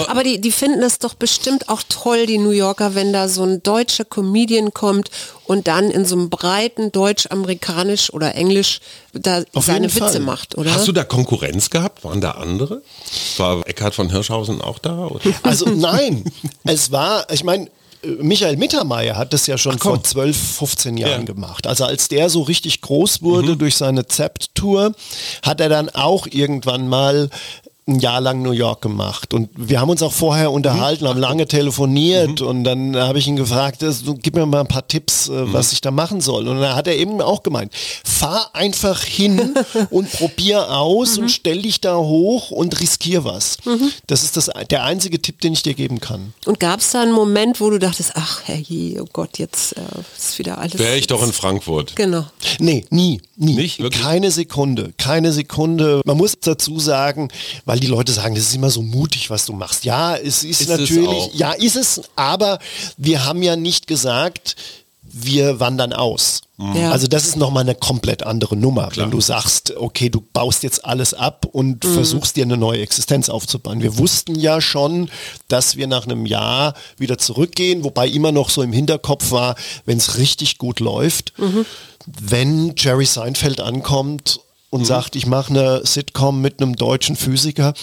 [0.08, 3.44] Aber die, die finden es doch bestimmt auch toll, die New Yorker, wenn da so
[3.44, 5.10] ein deutscher Comedian kommt
[5.48, 8.78] und dann in so einem breiten Deutsch, Amerikanisch oder Englisch
[9.12, 10.20] da Auf seine Witze Fall.
[10.20, 10.72] macht, oder?
[10.72, 12.04] Hast du da Konkurrenz gehabt?
[12.04, 12.82] Waren da andere?
[13.38, 15.06] War Eckhard von Hirschhausen auch da?
[15.06, 15.20] Oder?
[15.42, 16.22] Also nein,
[16.64, 17.68] es war, ich meine,
[18.20, 19.94] Michael Mittermeier hat das ja schon komm.
[19.96, 21.18] vor 12, 15 Jahren Ja.
[21.18, 21.24] Mhm.
[21.26, 21.66] gemacht.
[21.66, 24.94] Also als der so richtig groß wurde durch seine Zept-Tour,
[25.42, 27.28] hat er dann auch irgendwann mal
[27.88, 29.32] ein Jahr lang New York gemacht.
[29.32, 31.08] Und wir haben uns auch vorher unterhalten, Mhm.
[31.08, 34.68] haben lange telefoniert und dann habe ich ihn gefragt, das- du, gib mir mal ein
[34.68, 35.52] paar Tipps, äh, Mhm.
[35.54, 36.46] was ich da machen soll.
[36.48, 37.72] Und dann hat er eben auch gemeint,
[38.04, 39.54] fahr einfach hin
[39.90, 41.22] und probier aus Mhm.
[41.24, 43.56] und stell dich da hoch und riskier was.
[44.06, 46.34] Das ist das, der einzige Tipp, den ich dir geben kann.
[46.44, 49.80] Und gab es da einen Moment, wo du dachtest, ach herrje, oh Gott, jetzt äh,
[50.16, 50.78] ist wieder alles...
[50.78, 51.96] Wäre ich doch in Frankfurt.
[51.96, 52.24] Genau.
[52.58, 53.54] Nee, nie, nie.
[53.54, 53.78] Nicht?
[53.80, 54.02] Wirklich?
[54.02, 56.02] Keine Sekunde, keine Sekunde.
[56.04, 57.28] Man muss dazu sagen,
[57.64, 59.84] weil die Leute sagen, das ist immer so mutig, was du machst.
[59.84, 61.34] Ja, es ist, Ist es natürlich, auch.
[61.34, 62.58] ja, ist es, aber
[62.96, 64.56] wir haben ja nicht gesagt,
[65.10, 66.42] wir wandern aus.
[66.58, 66.90] Ja.
[66.90, 70.84] Also das ist nochmal eine komplett andere Nummer, wenn du sagst, okay, du baust jetzt
[70.84, 73.80] alles ab und versuchst dir eine neue Existenz aufzubauen.
[73.80, 75.08] Wir wussten ja schon,
[75.46, 79.54] dass wir nach einem Jahr wieder zurückgehen, wobei immer noch so im Hinterkopf war,
[79.86, 81.32] wenn es richtig gut läuft,
[82.06, 87.74] wenn Jerry Seinfeld ankommt und sagt, ich mache eine Sitcom mit einem deutschen Physiker,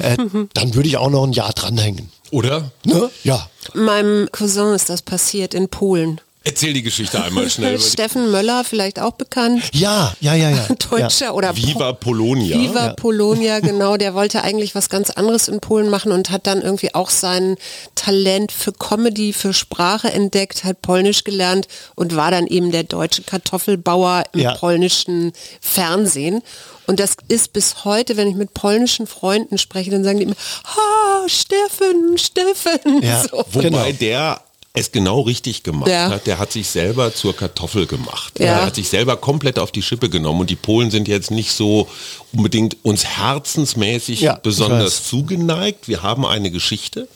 [0.00, 0.16] äh,
[0.54, 2.10] dann würde ich auch noch ein Jahr dranhängen.
[2.30, 2.70] Oder?
[2.84, 3.10] Ne?
[3.24, 3.48] Ja.
[3.74, 6.20] Meinem Cousin ist das passiert in Polen.
[6.44, 7.78] Erzähl die Geschichte einmal schnell.
[7.80, 9.62] Steffen Möller, vielleicht auch bekannt.
[9.72, 10.66] Ja, ja, ja, ja.
[10.90, 12.58] Deutscher oder Viva Polonia.
[12.58, 16.60] Viva Polonia, genau, der wollte eigentlich was ganz anderes in Polen machen und hat dann
[16.62, 17.56] irgendwie auch sein
[17.94, 23.22] Talent für Comedy, für Sprache entdeckt, hat Polnisch gelernt und war dann eben der deutsche
[23.22, 24.54] Kartoffelbauer im Ja.
[24.54, 26.42] polnischen Fernsehen.
[26.88, 30.34] Und das ist bis heute, wenn ich mit polnischen Freunden spreche, dann sagen die immer,
[30.64, 33.02] ha, Steffen, Steffen.
[33.02, 33.22] Ja.
[33.30, 33.44] So.
[33.52, 33.92] Wobei Genau.
[33.92, 34.40] der
[34.74, 36.08] es genau richtig gemacht Ja.
[36.10, 36.26] hat.
[36.26, 38.38] Der hat sich selber zur Kartoffel gemacht.
[38.38, 38.46] Ja.
[38.46, 40.40] Er hat sich selber komplett auf die Schippe genommen.
[40.40, 41.88] Und die Polen sind jetzt nicht so
[42.32, 45.88] unbedingt uns herzensmäßig Ja, besonders zugeneigt.
[45.88, 47.06] Wir haben eine Geschichte.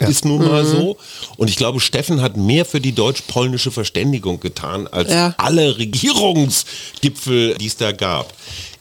[0.00, 0.08] Ja.
[0.08, 0.96] Ist nun mal so.
[1.36, 5.34] Und ich glaube, Steffen hat mehr für die deutsch-polnische Verständigung getan, als Ja.
[5.36, 8.32] alle Regierungsgipfel, die es da gab.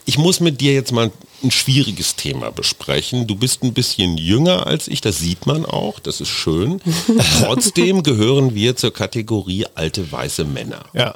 [0.05, 1.11] Ich muss mit dir jetzt mal
[1.43, 3.27] ein schwieriges Thema besprechen.
[3.27, 6.81] Du bist ein bisschen jünger als ich, das sieht man auch, das ist schön.
[7.39, 10.85] Trotzdem gehören wir zur Kategorie alte weiße Männer.
[10.93, 11.15] Ja.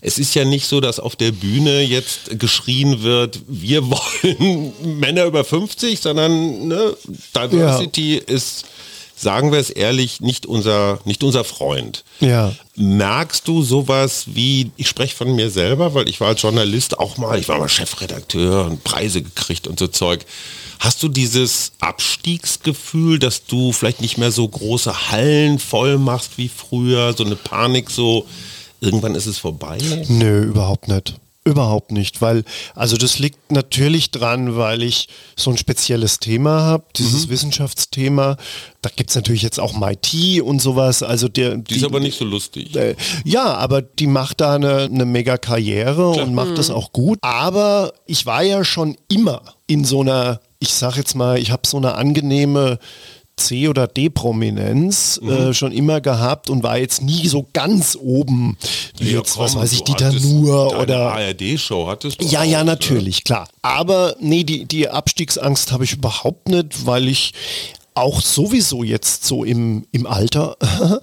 [0.00, 5.24] Es ist ja nicht so, dass auf der Bühne jetzt geschrien wird, wir wollen Männer
[5.24, 6.96] über 50, sondern ne,
[7.34, 8.64] Diversity ist
[9.18, 12.04] sagen wir es ehrlich, nicht unser, nicht unser Freund.
[12.20, 12.54] Ja.
[12.76, 17.16] Merkst du sowas wie, ich spreche von mir selber, weil ich war als Journalist auch
[17.16, 20.24] mal, ich war mal Chefredakteur und Preise gekriegt und so Zeug.
[20.78, 26.48] Hast du dieses Abstiegsgefühl, dass du vielleicht nicht mehr so große Hallen voll machst wie
[26.48, 28.26] früher, so eine Panik, so
[28.80, 29.78] irgendwann ist es vorbei?
[30.08, 31.14] Nö, überhaupt nicht.
[31.48, 36.84] Überhaupt nicht, weil, also das liegt natürlich dran, weil ich so ein spezielles Thema habe,
[36.94, 37.30] dieses mhm.
[37.30, 38.36] Wissenschaftsthema.
[38.82, 41.02] Da gibt es natürlich jetzt auch MIT und sowas.
[41.02, 42.76] Also der, die, die ist aber nicht so lustig.
[42.76, 46.26] Äh, ja, aber die macht da eine, eine mega Karriere Klar.
[46.26, 46.56] und macht mhm.
[46.56, 47.18] das auch gut.
[47.22, 51.66] Aber ich war ja schon immer in so einer, ich sag jetzt mal, ich habe
[51.66, 52.78] so eine angenehme
[53.38, 55.30] C- oder D-Prominenz mhm.
[55.30, 58.56] äh, schon immer gehabt und war jetzt nie so ganz oben,
[58.98, 61.12] wie ja, jetzt, komm, was weiß ich, Dieter Nuhr oder...
[61.14, 63.22] ARD-Show hattest du Ja, auch, ja, natürlich, ne?
[63.24, 63.48] klar.
[63.62, 67.32] Aber nee, die, die Abstiegsangst habe ich überhaupt nicht, weil ich
[67.98, 70.98] auch sowieso jetzt so im, im Alter mhm.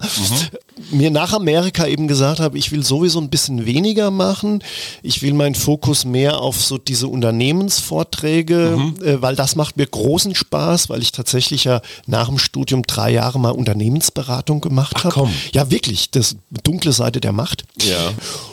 [0.90, 4.62] mir nach Amerika eben gesagt habe, ich will sowieso ein bisschen weniger machen.
[5.02, 9.02] Ich will meinen Fokus mehr auf so diese Unternehmensvorträge, mhm.
[9.02, 13.10] äh, weil das macht mir großen Spaß, weil ich tatsächlich ja nach dem Studium drei
[13.10, 15.28] Jahre mal Unternehmensberatung gemacht habe.
[15.52, 17.64] Ja, wirklich, das dunkle Seite der Macht.
[17.82, 18.12] Ja.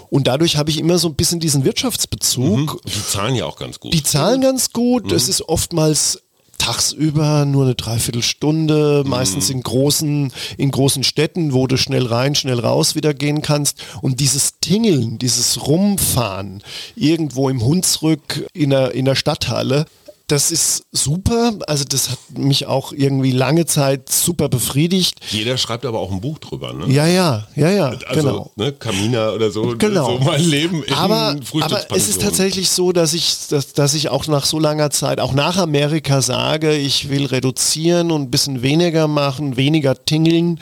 [0.09, 2.75] Und dadurch habe ich immer so ein bisschen diesen Wirtschaftsbezug.
[2.75, 2.79] Mhm.
[2.85, 3.93] Die zahlen ja auch ganz gut.
[3.93, 5.11] Die zahlen ganz gut.
[5.11, 5.29] Es mhm.
[5.29, 6.19] ist oftmals
[6.57, 12.59] tagsüber nur eine Dreiviertelstunde, meistens in großen, in großen Städten, wo du schnell rein, schnell
[12.59, 13.83] raus wieder gehen kannst.
[14.01, 16.63] Und dieses Tingeln, dieses Rumfahren
[16.95, 19.85] irgendwo im Hunsrück in der, in der Stadthalle,
[20.27, 21.53] das ist super.
[21.67, 25.19] Also das hat mich auch irgendwie lange Zeit super befriedigt.
[25.29, 26.91] Jeder schreibt aber auch ein Buch drüber, ne?
[26.91, 27.89] Ja, ja, ja, ja.
[28.07, 28.51] Also, genau.
[28.55, 29.65] Ne, Kamina oder so.
[29.65, 30.17] Ne, genau.
[30.17, 34.09] So mein Leben in aber, aber es ist tatsächlich so, dass ich, dass, dass ich
[34.09, 38.61] auch nach so langer Zeit, auch nach Amerika sage, ich will reduzieren und ein bisschen
[38.61, 40.59] weniger machen, weniger tingeln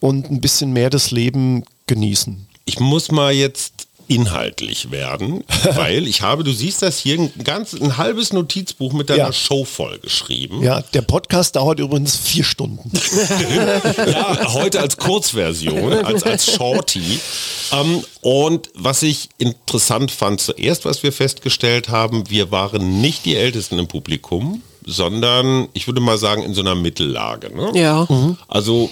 [0.00, 2.46] und ein bisschen mehr das Leben genießen.
[2.66, 3.79] Ich muss mal jetzt
[4.10, 5.44] inhaltlich werden,
[5.74, 9.32] weil ich habe, du siehst das hier, ein ganz ein halbes Notizbuch mit deiner ja.
[9.32, 10.62] Show vollgeschrieben.
[10.62, 12.90] Ja, der Podcast dauert übrigens vier Stunden.
[14.06, 17.20] ja, heute als Kurzversion, als, als Shorty.
[17.72, 23.36] Ähm, und was ich interessant fand zuerst, was wir festgestellt haben, wir waren nicht die
[23.36, 27.54] Ältesten im Publikum, sondern ich würde mal sagen in so einer Mittellage.
[27.54, 27.80] Ne?
[27.80, 28.06] Ja.
[28.08, 28.36] Mhm.
[28.48, 28.90] Also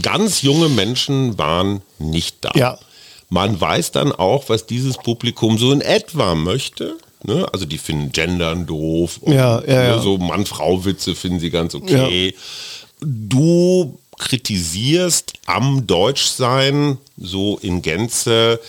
[0.00, 2.52] ganz junge Menschen waren nicht da.
[2.54, 2.78] Ja.
[3.34, 6.96] Man weiß dann auch, was dieses Publikum so in etwa möchte.
[7.24, 7.44] Ne?
[7.52, 9.18] Also die finden Gendern doof.
[9.22, 9.96] Und, ja, ja, ja.
[9.96, 12.28] Ne, so Mann-Frau-Witze finden sie ganz okay.
[12.28, 12.40] Ja.
[13.00, 18.60] Du kritisierst am Deutschsein so in Gänze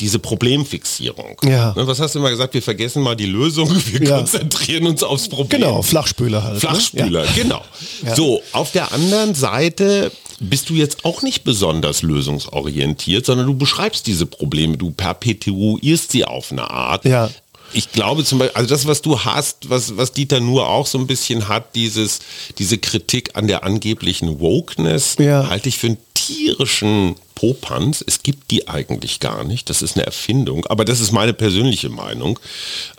[0.00, 1.36] diese Problemfixierung.
[1.44, 1.72] Ja.
[1.76, 2.54] Ne, was hast du immer gesagt?
[2.54, 4.18] Wir vergessen mal die Lösung, wir ja.
[4.18, 5.60] konzentrieren uns aufs Problem.
[5.60, 6.54] Genau, Flachspüler halt.
[6.54, 6.60] Ne?
[6.60, 7.28] Flachspüler, ne?
[7.34, 7.62] genau.
[8.04, 8.14] Ja.
[8.14, 14.06] So, auf der anderen Seite bist du jetzt auch nicht besonders lösungsorientiert, sondern du beschreibst
[14.06, 17.04] diese Probleme, du perpetuierst sie auf eine Art.
[17.04, 17.30] Ja
[17.74, 20.98] ich glaube zum Beispiel, also das, was du hast, was, was Dieter nur auch so
[20.98, 22.20] ein bisschen hat, dieses,
[22.58, 25.48] diese Kritik an der angeblichen Wokeness, ja.
[25.48, 28.02] halte ich für einen tierischen Popanz.
[28.06, 29.68] Es gibt die eigentlich gar nicht.
[29.68, 30.64] Das ist eine Erfindung.
[30.66, 32.38] Aber das ist meine persönliche Meinung.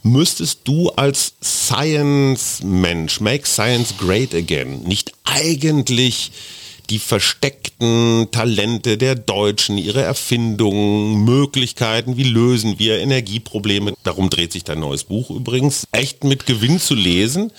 [0.03, 6.31] Müsstest du als Science-Mensch, make science great again, nicht eigentlich
[6.91, 13.95] die versteckten Talente der Deutschen, ihre Erfindungen, Möglichkeiten, wie lösen wir Energieprobleme.
[14.03, 15.87] Darum dreht sich dein neues Buch übrigens.
[15.91, 17.51] Echt mit Gewinn zu lesen.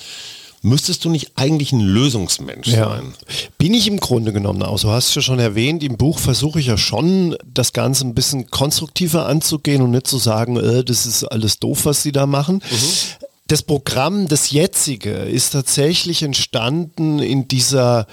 [0.67, 2.89] Müsstest du nicht eigentlich ein Lösungsmensch ja.
[2.89, 3.15] sein?
[3.57, 4.81] Bin ich im Grunde genommen auch.
[4.81, 8.15] Du hast es ja schon erwähnt, im Buch versuche ich ja schon, das Ganze ein
[8.15, 12.27] bisschen konstruktiver anzugehen und nicht zu sagen, äh, das ist alles doof, was sie da
[12.27, 12.57] machen.
[12.57, 13.27] Mhm.
[13.47, 18.09] Das Programm, das jetzige, ist tatsächlich entstanden in dieser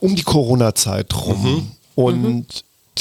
[0.00, 1.42] um die Corona-Zeit rum.
[1.42, 1.70] Mhm.
[1.96, 2.46] Und mhm.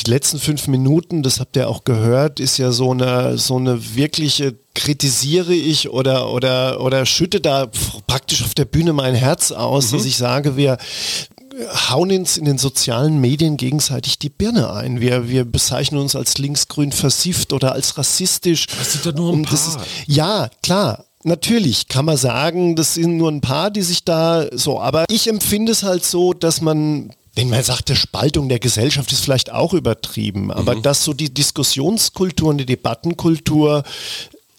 [0.03, 3.95] Die letzten fünf Minuten, das habt ihr auch gehört, ist ja so eine, so eine
[3.95, 7.69] wirkliche kritisiere ich oder, oder, oder schütte da
[8.07, 9.97] praktisch auf der Bühne mein Herz aus, mhm.
[9.97, 10.77] dass ich sage, wir,
[11.89, 15.01] hauen uns in den sozialen Medien gegenseitig die Birne ein.
[15.01, 18.67] Wir, wir bezeichnen uns als linksgrün versifft oder als rassistisch.
[18.67, 19.53] Das sind doch nur ein paar.
[19.53, 21.05] Ist, ja, klar.
[21.23, 25.27] Natürlich kann man sagen, das sind nur ein paar, die sich da so, aber ich
[25.27, 29.51] empfinde es halt so, dass man wenn man sagt, die Spaltung der Gesellschaft ist vielleicht
[29.51, 30.81] auch übertrieben, aber mhm.
[30.81, 33.83] dass so die Diskussionskultur und die Debattenkultur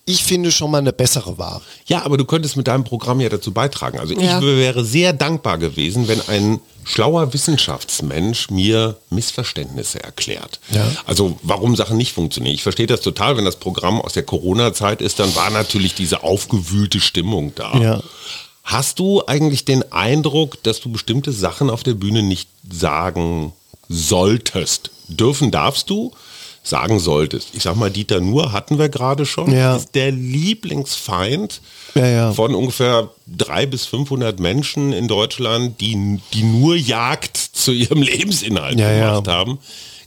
[0.06, 1.62] ich finde schon mal eine bessere war.
[1.86, 4.00] Ja, aber du könntest mit deinem Programm ja dazu beitragen.
[4.00, 4.42] Also ich ja.
[4.42, 10.58] wäre sehr dankbar gewesen, wenn ein schlauer Wissenschaftsmensch mir Missverständnisse erklärt.
[10.70, 10.90] Ja.
[11.06, 12.54] Also warum Sachen nicht funktionieren.
[12.54, 16.24] Ich verstehe das total, wenn das Programm aus der Corona-Zeit ist, dann war natürlich diese
[16.24, 17.78] aufgewühlte Stimmung da.
[17.78, 18.02] Ja.
[18.64, 23.52] Hast du eigentlich den Eindruck, dass du bestimmte Sachen auf der Bühne nicht sagen
[23.88, 24.90] solltest?
[25.08, 26.12] Dürfen darfst du?
[26.62, 27.48] sagen solltest.
[27.54, 29.50] Ich sag mal, Dieter Nuhr hatten wir gerade schon.
[29.50, 29.76] Ja.
[29.76, 31.60] Ist der Lieblingsfeind
[31.94, 32.32] Ja, ja.
[32.34, 38.78] von ungefähr drei bis 500 Menschen in Deutschland, die, die nur Jagd zu ihrem Lebensinhalt
[38.78, 39.08] Ja, ja.
[39.12, 39.58] gemacht haben.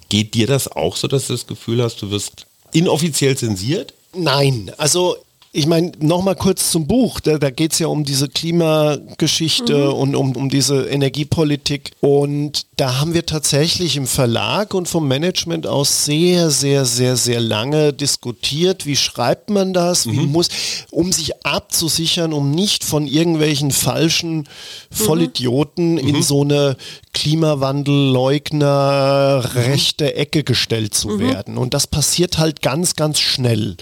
[0.10, 3.94] Geht dir das auch so, dass du das Gefühl hast, du wirst inoffiziell zensiert?
[4.16, 5.18] Nein, also
[5.56, 7.20] ich meine, nochmal kurz zum Buch.
[7.20, 11.92] Da, da geht es ja um diese Klimageschichte und um, um diese Energiepolitik.
[12.02, 17.40] Und da haben wir tatsächlich im Verlag und vom Management aus sehr, sehr, sehr, sehr
[17.40, 18.88] lange diskutiert.
[18.88, 20.08] Wie schreibt man das?
[20.08, 20.48] Wie muss,
[20.90, 24.50] um sich abzusichern, um nicht von irgendwelchen falschen
[24.92, 26.76] Vollidioten in so eine
[27.14, 31.58] Klimawandelleugner rechte Ecke gestellt zu werden.
[31.58, 33.76] Und das passiert halt ganz, ganz schnell,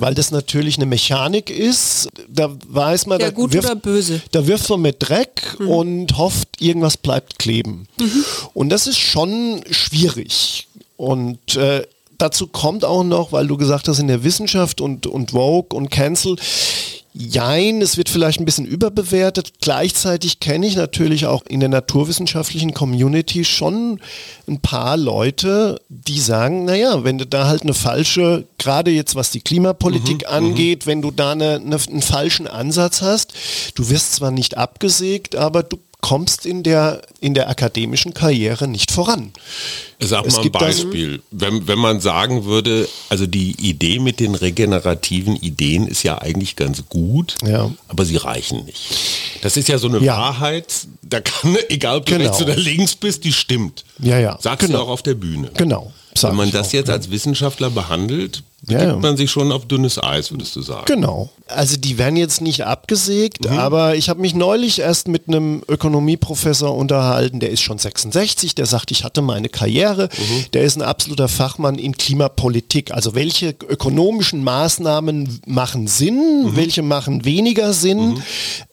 [0.00, 2.08] weil das natürlich eine Mechanik ist.
[2.28, 3.68] Da weiß man, Ja, da, wirft,
[4.30, 7.86] da wirft man mit Dreck und hofft, irgendwas bleibt kleben.
[8.54, 10.68] Und das ist schon schwierig.
[10.96, 11.86] Und äh,
[12.18, 15.90] dazu kommt auch noch, weil du gesagt hast, in der Wissenschaft und, und Vogue und
[15.90, 16.36] Cancel,
[17.20, 19.54] Jein, es wird vielleicht ein bisschen überbewertet.
[19.60, 23.98] Gleichzeitig kenne ich natürlich auch in der naturwissenschaftlichen Community schon
[24.46, 29.32] ein paar Leute, die sagen, naja, wenn du da halt eine falsche, gerade jetzt was
[29.32, 33.32] die Klimapolitik angeht, wenn du da eine, eine, einen falschen Ansatz hast,
[33.74, 38.92] du wirst zwar nicht abgesägt, aber du kommst in der, in der akademischen Karriere nicht
[38.92, 39.32] voran.
[40.00, 41.22] Sag Es mal ein gibt also- Beispiel.
[41.32, 46.54] Wenn, wenn man sagen würde, also die Idee mit den regenerativen Ideen ist ja eigentlich
[46.54, 47.70] ganz gut, Ja.
[47.88, 48.80] aber sie reichen nicht.
[49.42, 50.16] Das ist ja so eine Ja.
[50.16, 50.66] Wahrheit,
[51.02, 52.24] da kann, egal ob du Genau.
[52.28, 53.84] rechts oder links bist, die stimmt.
[53.98, 54.78] Ja, ja, Sagst genau.
[54.78, 55.50] du auch auf der Bühne.
[55.56, 55.92] Genau.
[56.14, 56.94] sag Wenn man das auch, jetzt ja.
[56.94, 60.84] als Wissenschaftler behandelt, begibt man sich schon auf dünnes Eis, würdest du sagen.
[60.86, 61.30] Genau.
[61.48, 63.58] Also die werden jetzt nicht abgesägt, Mhm.
[63.58, 68.66] aber ich habe mich neulich erst mit einem Ökonomieprofessor unterhalten, der ist schon 66, der
[68.66, 70.44] sagt, ich hatte meine Karriere, Mhm.
[70.52, 72.92] der ist ein absoluter Fachmann in Klimapolitik.
[72.92, 76.56] Also welche ökonomischen Maßnahmen machen Sinn, Mhm.
[76.56, 78.22] welche machen weniger Sinn.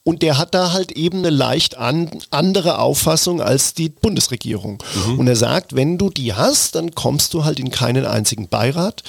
[0.04, 4.84] Und der hat da halt eben eine leicht an, andere Auffassung als die Bundesregierung.
[5.08, 5.20] Mhm.
[5.20, 9.02] Und er sagt, wenn du die hast, dann kommst du halt in keinen einzigen Beirat.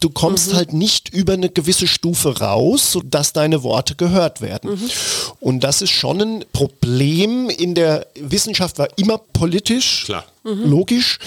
[0.00, 4.90] Du kommst halt nicht über eine gewisse Stufe raus, sodass deine Worte gehört werden.
[5.38, 10.06] Und das ist schon ein Problem in der Wissenschaft, war immer politisch.
[10.06, 10.24] Klar.
[10.42, 11.20] Logisch.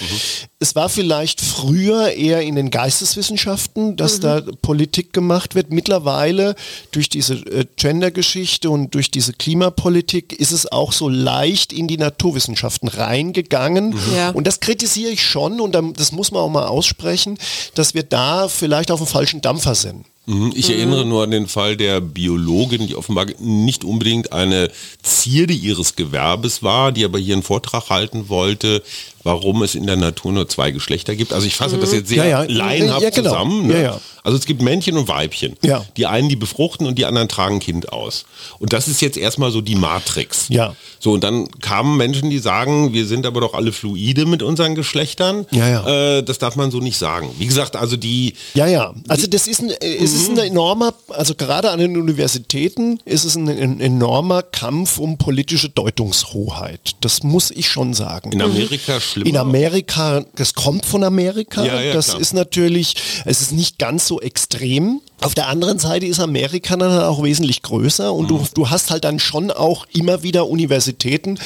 [0.60, 5.72] Es war vielleicht früher eher in den Geisteswissenschaften, dass da Politik gemacht wird.
[5.72, 6.54] Mittlerweile
[6.92, 11.96] durch diese äh, Gender-Geschichte und durch diese Klimapolitik ist es auch so leicht in die
[11.96, 13.96] Naturwissenschaften reingegangen.
[14.14, 14.30] Ja.
[14.30, 17.38] Und das kritisiere ich schon und das muss man auch mal aussprechen,
[17.74, 20.04] dass wir da vielleicht auf dem falschen Dampfer sind.
[20.28, 20.52] Mhm.
[20.54, 24.70] Ich erinnere nur an den Fall der Biologin, die offenbar nicht unbedingt eine
[25.02, 28.82] Zierde ihres Gewerbes war, die aber hier einen Vortrag halten wollte,
[29.28, 31.34] warum es in der Natur nur zwei Geschlechter gibt.
[31.34, 32.50] Also ich fasse das jetzt sehr Ja, ja.
[32.50, 33.28] laienhaft Ja, genau.
[33.28, 33.66] zusammen.
[33.66, 34.00] Ne?
[34.24, 35.54] Also es gibt Männchen und Weibchen.
[35.62, 35.84] Ja.
[35.98, 38.24] Die einen, die befruchten und die anderen tragen Kind aus.
[38.58, 40.46] Und das ist jetzt erstmal so die Matrix.
[40.48, 40.74] Ja.
[40.98, 44.74] So, und dann kamen Menschen, die sagen, wir sind aber doch alle fluide mit unseren
[44.74, 45.46] Geschlechtern.
[45.50, 46.16] Ja.
[46.18, 47.30] Äh, das darf man so nicht sagen.
[47.38, 48.94] Wie gesagt, also die, Ja, ja.
[49.08, 53.24] Also das ist ein, äh, es ist ein enormer, also gerade an den Universitäten ist
[53.24, 56.96] es ein, ein enormer Kampf um politische Deutungshoheit.
[57.00, 58.32] Das muss ich schon sagen.
[58.32, 59.28] in Amerika schlimmer.
[59.28, 61.64] In Amerika, das kommt von Amerika.
[61.64, 62.20] Ja, ja, das klar.
[62.20, 65.00] ist natürlich, es ist nicht ganz so extrem.
[65.20, 68.28] Auf der anderen Seite ist Amerika dann auch wesentlich größer und Mhm.
[68.28, 71.38] du, du hast halt dann schon auch immer wieder Universitäten,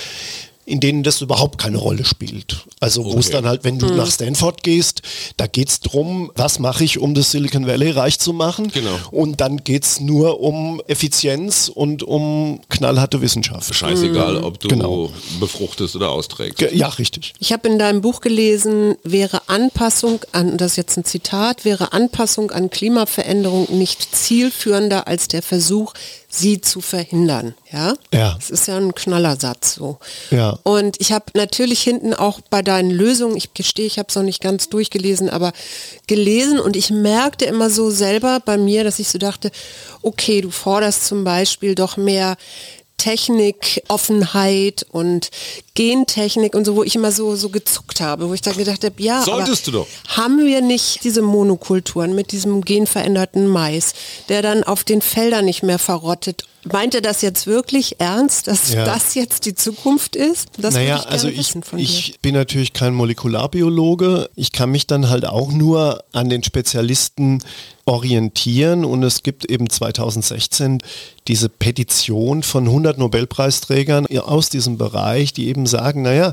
[0.64, 2.64] in denen das überhaupt keine Rolle spielt.
[2.81, 3.33] Also wo es Okay.
[3.37, 5.03] dann halt, wenn du nach Stanford gehst,
[5.37, 8.70] da geht es darum, was mache ich, um das Silicon Valley reich zu machen.
[8.72, 8.96] Genau.
[9.11, 13.75] Und dann geht es nur um Effizienz und um knallharte Wissenschaft.
[13.75, 15.11] Scheißegal, ob du Genau.
[15.40, 16.59] befruchtest oder austrägst.
[16.59, 17.33] Ge- Ja, richtig.
[17.40, 21.92] Ich habe in deinem Buch gelesen, wäre Anpassung an, das ist jetzt ein Zitat, wäre
[21.92, 25.92] Anpassung an Klimaveränderung nicht zielführender als der Versuch,
[26.35, 27.55] sie zu verhindern.
[27.71, 28.35] Ja, Ja.
[28.35, 29.99] Das ist ja ein Knallersatz so.
[30.31, 30.59] Ja.
[30.62, 34.23] Und ich habe natürlich hinten auch bei deinen Lösungen, ich gestehe, ich habe es noch
[34.23, 35.53] nicht ganz durchgelesen, aber
[36.07, 39.51] gelesen und ich merkte immer so selber bei mir, dass ich so dachte,
[40.01, 42.37] okay, du forderst zum Beispiel doch mehr
[42.97, 45.31] Technik, Offenheit und
[45.74, 49.02] Gentechnik und so, wo ich immer so, so gezuckt habe, wo ich da gedacht habe,
[49.02, 49.87] ja, Solltest du doch.
[50.08, 53.94] haben wir nicht diese Monokulturen mit diesem genveränderten Mais,
[54.28, 58.72] der dann auf den Feldern nicht mehr verrottet Meint er das jetzt wirklich ernst, dass
[58.72, 58.85] Ja.
[58.85, 60.48] das jetzt die Zukunft ist?
[60.58, 64.30] Das naja, ich gerne also ich, ich bin natürlich kein Molekularbiologe.
[64.37, 67.42] Ich kann mich dann halt auch nur an den Spezialisten
[67.85, 70.78] orientieren und es gibt eben 2016
[71.26, 76.33] diese Petition von 100 Nobelpreisträgern aus diesem Bereich, die eben sagen, naja,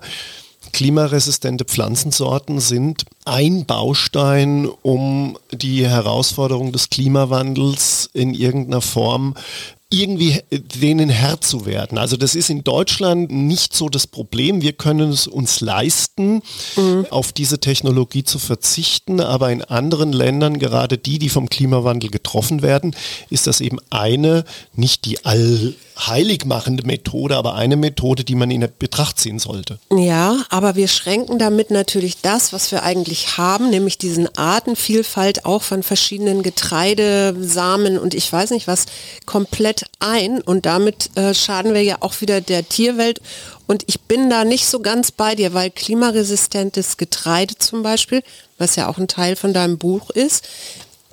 [0.72, 9.36] klimaresistente Pflanzensorten sind ein Baustein, um die Herausforderung des Klimawandels in irgendeiner Form
[9.92, 11.98] irgendwie denen Herr zu werden.
[11.98, 14.62] Also das ist in Deutschland nicht so das Problem.
[14.62, 16.44] Wir können es uns leisten,
[17.10, 22.62] auf diese Technologie zu verzichten, aber in anderen Ländern, gerade die, die vom Klimawandel getroffen
[22.62, 22.96] werden,
[23.32, 28.68] ist das eben eine, nicht die allheilig machende Methode, aber eine Methode, die man in
[28.78, 29.80] Betracht ziehen sollte.
[29.92, 35.64] Ja, aber wir schränken damit natürlich das, was wir eigentlich haben, nämlich diesen Artenvielfalt auch
[35.64, 38.86] von verschiedenen Getreidesamen und ich weiß nicht was,
[39.26, 40.42] komplett ein.
[40.42, 43.22] Und damit äh, schaden wir ja auch wieder der Tierwelt.
[43.68, 48.24] Und ich bin da nicht so ganz bei dir, weil klimaresistentes Getreide zum Beispiel,
[48.58, 50.48] was ja auch ein Teil von deinem Buch ist,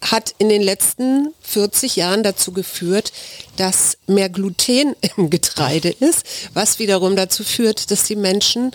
[0.02, 3.12] hat in den letzten 40 Jahren dazu geführt,
[3.56, 6.24] dass mehr Gluten im Getreide ist,
[6.54, 8.72] was wiederum dazu führt, dass die Menschen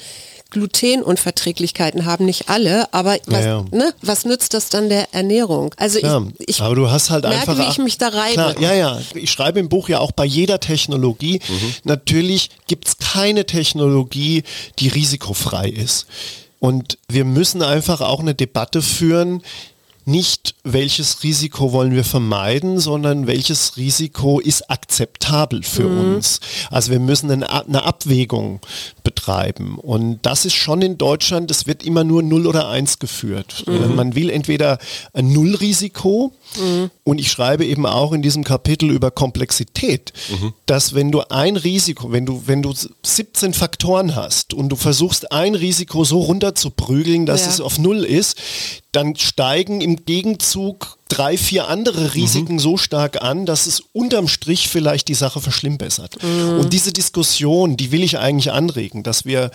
[0.52, 3.66] Glutenunverträglichkeiten haben, nicht alle, aber was, Ja, ja.
[3.72, 5.74] Ne, was nützt das dann der Ernährung?
[5.78, 6.06] Also ich,
[6.48, 8.34] ich aber du hast halt merke, einfach wie ich mich da reibe.
[8.34, 9.02] Klar, ja, ja.
[9.16, 11.40] Ich schreibe im Buch ja auch bei jeder Technologie.
[11.84, 14.44] Natürlich gibt es keine Technologie,
[14.80, 16.06] die risikofrei ist.
[16.60, 19.42] Und wir müssen einfach auch eine Debatte führen,
[20.12, 26.40] nicht welches Risiko wollen wir vermeiden, sondern welches Risiko ist akzeptabel für uns.
[26.70, 28.60] Also wir müssen eine, Abwägung
[29.04, 29.78] betreiben.
[29.80, 33.64] Und das ist schon in Deutschland, es wird immer nur 0 oder 1 geführt.
[33.68, 34.78] Man will entweder
[35.14, 36.32] ein Nullrisiko
[37.04, 40.14] und ich schreibe eben auch in diesem Kapitel über Komplexität,
[40.68, 45.32] dass wenn du ein Risiko, wenn du, wenn du 17 Faktoren hast und du versuchst
[45.32, 47.50] ein Risiko so runterzuprügeln, dass Ja.
[47.50, 48.38] es auf Null ist,
[48.92, 54.68] dann steigen im Gegenzug drei, vier andere Risiken so stark an, dass es unterm Strich
[54.70, 56.18] vielleicht die Sache verschlimmbessert.
[56.24, 59.52] Und diese Diskussion, die will ich eigentlich anregen, dass wir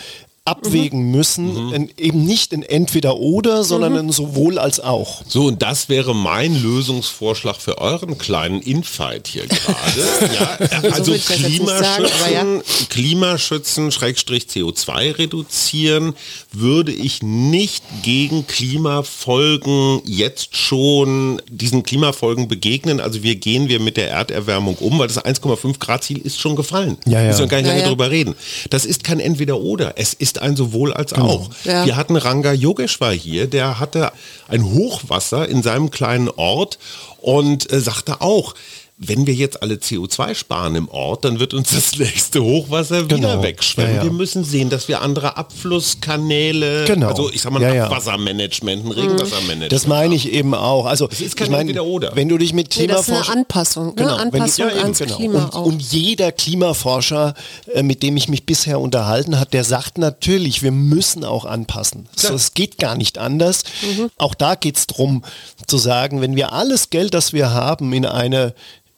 [0.46, 5.22] abwägen müssen, ein, eben nicht ein Entweder-Oder, sondern ein sowohl als auch.
[5.26, 10.28] So, und das wäre mein Lösungsvorschlag für euren kleinen Infight hier gerade.
[10.34, 12.44] ja, also sagen, aber ja.
[12.44, 16.14] Klimaschützen, Klimaschützen, Schrägstrich CO2 reduzieren,
[16.52, 23.00] würde ich nicht gegen Klimafolgen jetzt schon diesen Klimafolgen begegnen.
[23.00, 26.54] Also wir gehen wir mit der Erderwärmung um, weil das 1,5 Grad Ziel ist schon
[26.54, 26.98] gefallen.
[27.06, 27.28] Ja, ja.
[27.28, 27.88] Müssen wir gar nicht Ja, lange ja.
[27.88, 28.36] drüber reden.
[28.70, 29.94] Das ist kein Entweder-Oder.
[29.96, 31.50] Es ist ein sowohl als auch.
[31.64, 31.84] Ja.
[31.84, 34.12] Wir hatten Ranga Yogeshwar hier, der hatte
[34.48, 36.78] ein Hochwasser in seinem kleinen Ort
[37.18, 38.54] und äh, sagte auch,
[38.98, 43.16] wenn wir jetzt alle CO2 sparen im Ort, dann wird uns das nächste Hochwasser wieder
[43.16, 43.42] Genau.
[43.42, 43.90] wegschwemmen.
[43.92, 44.04] Ja, ja.
[44.04, 47.08] Wir müssen sehen, dass wir andere Abflusskanäle, Genau.
[47.08, 47.84] also ich sag mal Ja, ja.
[47.86, 49.72] Abwassermanagement, ein Regenwassermanagement.
[49.72, 50.86] Das meine ich eben auch.
[50.86, 52.16] Also ist kein ich meine, Entweder-Oder.
[52.16, 53.92] wenn du dich mit Nee, das ist eine Anpassung, ne?
[53.96, 55.16] Genau, wenn du- Anpassung ja, eben, ans genau.
[55.16, 55.66] Klima und, auch.
[55.66, 57.34] und jeder Klimaforscher,
[57.74, 62.08] äh, mit dem ich mich bisher unterhalten hat, der sagt natürlich, wir müssen auch anpassen.
[62.16, 63.62] So, es geht gar nicht anders.
[63.82, 64.10] Mhm.
[64.18, 65.22] Auch da geht es darum
[65.66, 68.54] zu sagen, wenn wir alles Geld, das wir haben, in eine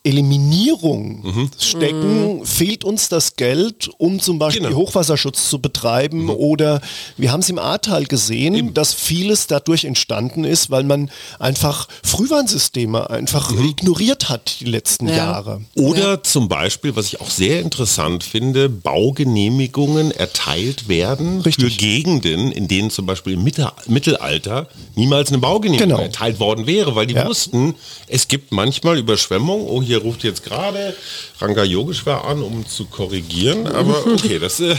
[0.09, 1.51] Eliminierung Mhm.
[1.59, 4.77] stecken, fehlt uns das Geld, um zum Beispiel Genau.
[4.77, 6.81] Hochwasserschutz zu betreiben oder
[7.17, 13.11] wir haben es im Ahrtal gesehen, dass vieles dadurch entstanden ist, weil man einfach Frühwarnsysteme
[13.11, 15.17] einfach ignoriert hat die letzten Ja.
[15.17, 15.61] Jahre.
[15.77, 21.65] Oder zum Beispiel, was ich auch sehr interessant finde, Baugenehmigungen erteilt werden Richtig.
[21.65, 26.01] für Gegenden, in denen zum Beispiel im Mitte- Mittelalter niemals eine Baugenehmigung Genau.
[26.03, 27.27] erteilt worden wäre, weil die Ja.
[27.27, 27.75] wussten,
[28.07, 29.67] es gibt manchmal Überschwemmungen.
[29.69, 30.95] Oh, hier ruft jetzt gerade
[31.41, 34.77] Ranga Yogeshwar an, um zu korrigieren, aber okay, das äh,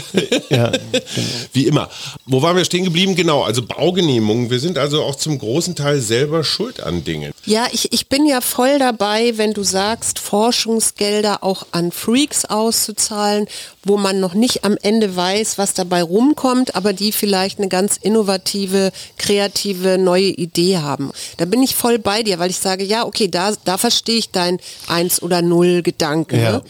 [0.50, 0.72] Ja,
[1.52, 1.88] wie immer.
[2.26, 3.14] Wo waren wir stehen geblieben?
[3.14, 4.50] Genau, also Baugenehmigungen.
[4.50, 7.32] Wir sind also auch zum großen Teil selber schuld an Dingen.
[7.44, 13.46] Ja, ich, ich bin ja voll dabei, wenn du sagst, Forschungsgelder auch an Freaks auszuzahlen,
[13.84, 17.96] wo man noch nicht am Ende weiß, was dabei rumkommt, aber die vielleicht eine ganz
[17.96, 21.12] innovative, kreative, neue Idee haben.
[21.38, 24.30] Da bin ich voll bei dir, weil ich sage, ja, okay, da, da verstehe ich
[24.30, 26.38] dein Eins- oder Null-Gedanke.
[26.40, 26.52] Ja.
[26.52, 26.62] Ne?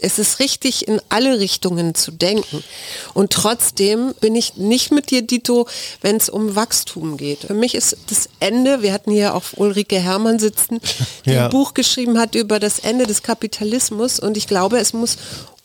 [0.00, 2.64] Es ist richtig, in alle Richtungen zu denken.
[3.14, 5.68] Und trotzdem bin ich nicht mit dir, Dito,
[6.02, 7.40] wenn es um Wachstum geht.
[7.44, 10.80] Für mich ist das Ende, wir hatten hier auch Ulrike Hermann sitzen,
[11.24, 11.44] die Ja.
[11.44, 15.16] ein Buch geschrieben hat über das Ende des Kapitalismus und ich glaube, es muss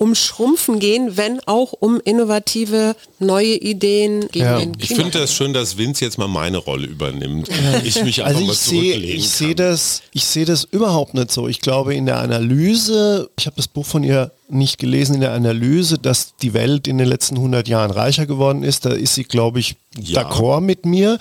[0.01, 4.57] um Schrumpfen gehen, wenn auch um innovative neue Ideen gegen Ja.
[4.57, 7.49] den Ich finde das schön, dass Vince jetzt mal meine Rolle übernimmt.
[7.83, 11.13] Ich mich einfach Also mal ich sehe zurücklehnen ich sehe das ich sehe das überhaupt
[11.13, 11.47] nicht so.
[11.47, 15.33] Ich glaube in der Analyse, ich habe das Buch von ihr nicht gelesen in der
[15.33, 18.85] Analyse, dass die Welt in den letzten 100 Jahren reicher geworden ist.
[18.85, 20.23] Da ist sie, glaube ich, Ja.
[20.23, 21.19] d'accord mit mir.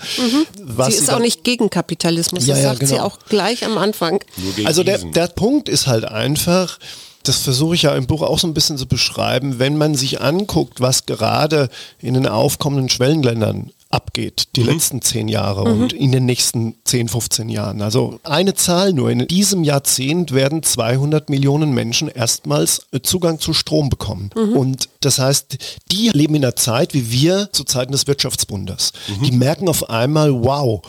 [0.59, 3.05] Was Sie ist auch dann- nicht gegen Kapitalismus, Ja, das ja, sagt sie genau.
[3.05, 4.23] auch gleich am Anfang.
[4.65, 6.77] Also der, der Punkt ist halt einfach,
[7.23, 10.21] das versuche ich ja im Buch auch so ein bisschen zu beschreiben, wenn man sich
[10.21, 11.69] anguckt, was gerade
[11.99, 17.49] in den aufkommenden Schwellenländern abgeht, die letzten zehn Jahre und in den nächsten 10, 15
[17.49, 17.81] Jahren.
[17.81, 23.53] Also eine Zahl nur, in diesem Jahrzehnt werden 200 Millionen Menschen erstmals äh, Zugang zu
[23.53, 24.31] Strom bekommen.
[24.33, 25.57] Und das heißt,
[25.91, 28.93] die leben in einer Zeit wie wir zu Zeiten des Wirtschaftswunders.
[29.23, 30.81] Die merken auf einmal, wow,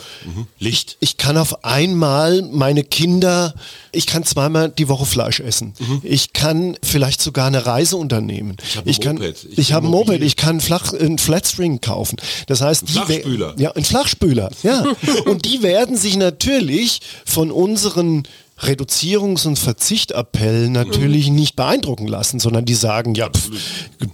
[0.58, 0.96] Licht.
[1.00, 3.54] ich kann auf einmal meine Kinder,
[3.92, 5.74] ich kann zweimal die Woche Fleisch essen.
[6.02, 8.56] Ich kann vielleicht sogar eine Reise unternehmen.
[8.64, 9.46] Ich hab ein kann, Moped.
[9.50, 12.16] ich, Ich habe ein Moped, ich kann Flach, einen Flatstring kaufen.
[12.46, 13.54] Das heißt, Flachspüler.
[13.58, 14.50] Ja, ein Flachspüler.
[14.62, 14.84] Ja.
[15.26, 18.22] Und die werden sich natürlich von unseren
[18.60, 23.50] Reduzierungs- und Verzichtappellen natürlich nicht beeindrucken lassen, sondern die sagen, ja, pf,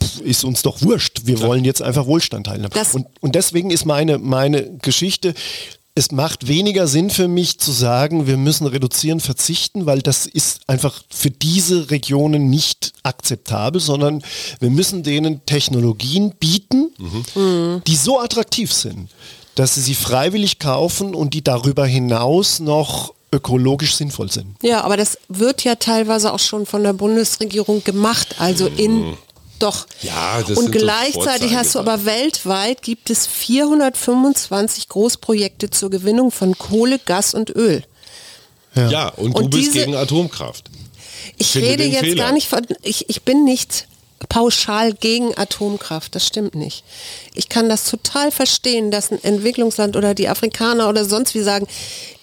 [0.00, 2.70] pf, ist uns doch wurscht, wir wollen jetzt einfach Wohlstand teilnehmen.
[2.72, 5.34] Das- Und, und deswegen ist meine, meine Geschichte,
[5.99, 10.61] es macht weniger Sinn für mich zu sagen, wir müssen reduzieren, verzichten, weil das ist
[10.68, 14.22] einfach für diese Regionen nicht akzeptabel, sondern
[14.61, 16.92] wir müssen denen Technologien bieten,
[17.86, 19.11] die so attraktiv sind,
[19.57, 24.55] dass sie sie freiwillig kaufen und die darüber hinaus noch ökologisch sinnvoll sind.
[24.62, 29.16] Ja, aber das wird ja teilweise auch schon von der Bundesregierung gemacht, also in
[29.59, 29.86] doch.
[30.02, 36.56] Ja, das Und gleichzeitig hast du aber weltweit gibt es 425 Großprojekte zur Gewinnung von
[36.56, 37.82] Kohle, Gas und Öl.
[38.74, 40.70] Ja, und, Und du bist diese- gegen Atomkraft.
[41.36, 42.24] Ich Finde rede jetzt Fehler.
[42.24, 43.86] gar nicht von, ich, ich bin nicht
[44.28, 46.82] pauschal gegen Atomkraft, das stimmt nicht.
[47.34, 51.66] Ich kann das total verstehen, dass ein Entwicklungsland oder die Afrikaner oder sonst wie sagen,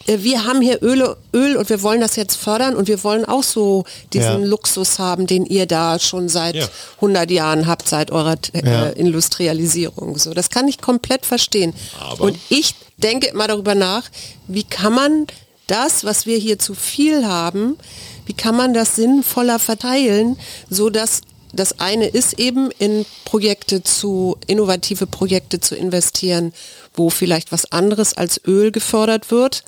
[0.07, 3.23] äh, wir haben hier Öl, Öl und wir wollen das jetzt fördern und wir wollen
[3.25, 4.47] auch so diesen Ja.
[4.47, 6.67] Luxus haben, den ihr da schon seit Ja.
[6.97, 8.85] 100 Jahren habt, seit eurer äh, Ja.
[8.89, 10.17] Industrialisierung.
[10.17, 11.73] So, das kann ich komplett verstehen.
[11.99, 14.03] Aber- und ich denke immer darüber nach,
[14.47, 15.27] wie kann man
[15.67, 17.77] das, was wir hier zu viel haben,
[18.25, 20.37] wie kann man das sinnvoller verteilen,
[20.69, 21.21] so dass
[21.55, 26.53] das eine ist eben in Projekte zu, innovative Projekte zu investieren,
[26.93, 29.63] wo vielleicht was anderes als Öl gefördert wird.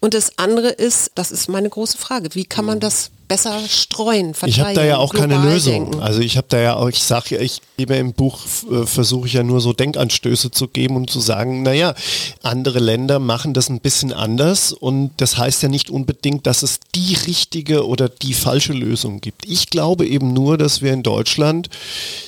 [0.00, 4.34] Und das andere ist, das ist meine große Frage, wie kann man das besser streuen,
[4.34, 4.50] verteilen?
[4.50, 5.90] Ich habe da ja auch keine Lösung.
[5.90, 6.00] denken?
[6.00, 9.26] Also ich habe da ja auch, ich sage ja, ich gebe im Buch, äh, versuche
[9.26, 11.94] ich ja nur so Denkanstöße zu geben und zu sagen, naja,
[12.42, 16.80] andere Länder machen das ein bisschen anders und das heißt ja nicht unbedingt, dass es
[16.94, 19.46] die richtige oder die falsche Lösung gibt.
[19.46, 21.68] Ich glaube eben nur, dass wir in Deutschland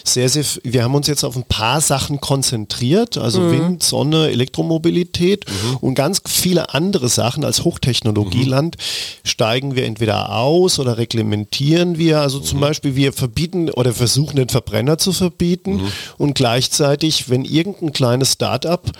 [0.04, 5.44] sehr, sehr, wir haben uns jetzt auf ein paar Sachen konzentriert, also Wind, Sonne, Elektromobilität
[5.80, 8.76] und ganz viele andere Sachen als Hochtechnologieland
[9.24, 12.20] steigen wir entweder aus oder reglementieren wir.
[12.20, 15.82] Also zum Beispiel wir verbieten oder versuchen den Verbrenner zu verbieten
[16.16, 18.92] und gleichzeitig, wenn irgendein kleines Start-up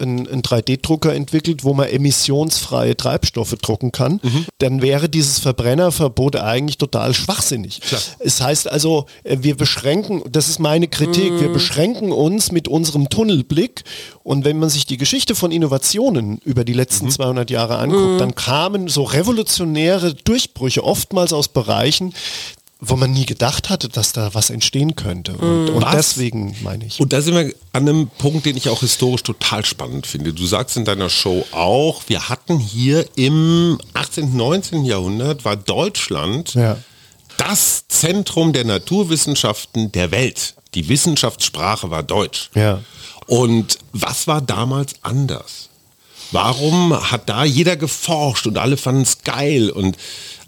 [0.00, 4.20] einen, einen 3D-Drucker entwickelt, wo man emissionsfreie Treibstoffe drucken kann,
[4.58, 7.80] dann wäre dieses Verbrennerverbot eigentlich total schwachsinnig.
[8.18, 13.08] Es heißt also, äh, wir beschränken, das ist meine Kritik, wir beschränken uns mit unserem
[13.08, 13.84] Tunnelblick
[14.22, 18.34] und wenn man sich die Geschichte von Innovationen über die letzten 200 Jahre anguckt, dann
[18.34, 22.14] kamen so revolutionäre Durchbrüche oftmals aus Bereichen,
[22.82, 25.32] wo man nie gedacht hatte, dass da was entstehen könnte.
[25.32, 25.92] Und, und Was?
[25.92, 26.98] deswegen meine ich.
[26.98, 30.32] Und da sind wir an einem Punkt, den ich auch historisch total spannend finde.
[30.32, 34.84] Du sagst in deiner Show auch, wir hatten hier im 18., 19.
[34.84, 36.78] Jahrhundert war Deutschland Ja.
[37.36, 40.54] das Zentrum der Naturwissenschaften der Welt.
[40.74, 42.48] Die Wissenschaftssprache war Deutsch.
[42.54, 42.80] Ja.
[43.26, 45.68] Und was war damals anders?
[46.32, 49.68] Warum hat da jeder geforscht und alle fanden es geil?
[49.70, 49.96] Und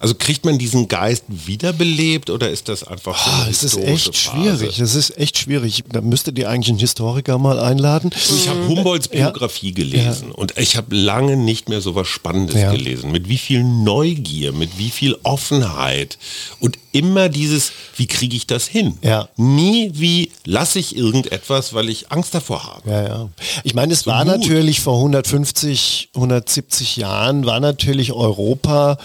[0.02, 4.16] also kriegt man diesen Geist wiederbelebt oder ist das einfach so Ah, es ist echt
[4.16, 4.58] Phase?
[4.58, 4.78] schwierig.
[4.80, 5.84] Es ist echt schwierig.
[5.92, 8.10] Da müsstet ihr eigentlich einen Historiker mal einladen.
[8.14, 12.72] Ich habe Humboldts Biografie gelesen und ich habe lange nicht mehr so was Spannendes Ja.
[12.72, 13.12] gelesen.
[13.12, 16.18] Mit wie viel Neugier, mit wie viel Offenheit
[16.60, 18.98] und immer dieses, wie kriege ich das hin?
[19.02, 19.28] Ja.
[19.36, 22.90] Nie wie lasse ich irgendetwas, weil ich Angst davor habe.
[22.90, 23.28] Ja, ja.
[23.64, 24.38] Ich meine, es war Mut.
[24.38, 28.98] natürlich vor 150, 170 Jahren war natürlich Europa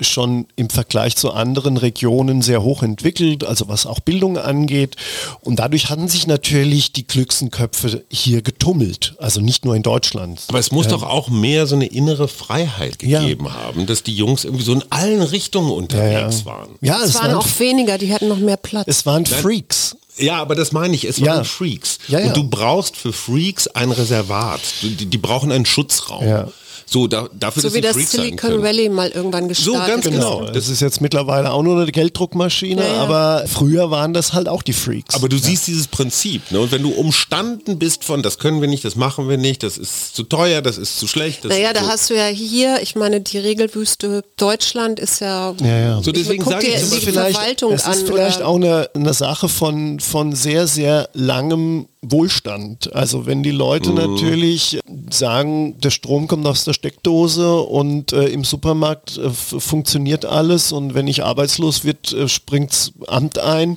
[0.00, 4.96] schon im Vergleich zu anderen Regionen sehr hoch entwickelt, also was auch Bildung angeht.
[5.40, 10.42] Und dadurch hatten sich natürlich die klügsten Köpfe hier getummelt, also nicht nur in Deutschland.
[10.48, 13.54] Aber es muss ähm, doch auch mehr so eine innere Freiheit gegeben ja.
[13.54, 16.70] haben, dass die Jungs irgendwie so in allen Richtungen unterwegs ja, waren.
[16.80, 18.86] Ja, es, es waren, waren auch weniger, die hatten noch mehr Platz.
[18.88, 19.96] Es waren Freaks.
[20.18, 21.98] Ja, aber das meine ich, es waren Freaks.
[22.08, 24.60] Und du brauchst für Freaks ein Reservat.
[24.82, 26.50] Die, die brauchen einen Schutzraum.
[26.92, 30.46] So, da, dafür, so wie das Silicon Valley mal irgendwann gestartet So, ganz genau.
[30.46, 33.00] Das ist jetzt mittlerweile auch nur eine Gelddruckmaschine, ja, ja.
[33.02, 35.14] aber früher waren das halt auch die Freaks.
[35.14, 35.42] Aber du ja.
[35.42, 36.58] siehst dieses Prinzip, ne?
[36.58, 39.78] Und wenn du umstanden bist von, das können wir nicht, das machen wir nicht, das
[39.78, 41.44] ist zu teuer, das ist zu schlecht.
[41.44, 41.86] naja, da so.
[41.90, 45.54] hast du ja hier, ich meine, die Regelwüste Deutschland ist ja...
[45.60, 46.02] ja, ja.
[46.02, 50.00] So deswegen sage ich, es ist vielleicht, es ist vielleicht auch eine, eine Sache von,
[50.00, 52.94] von sehr, sehr langem Wohlstand.
[52.94, 53.96] Also wenn die Leute mhm.
[53.96, 54.78] natürlich
[55.10, 60.94] sagen, der Strom kommt aus der Steckdose und äh, im Supermarkt äh, funktioniert alles und
[60.94, 63.76] wenn ich arbeitslos wird, äh, springt's Amt ein.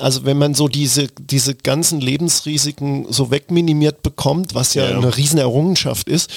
[0.00, 4.96] Also wenn man so diese, diese ganzen Lebensrisiken so wegminimiert bekommt, was ja, ja.
[4.96, 6.28] eine riesen Errungenschaft ist,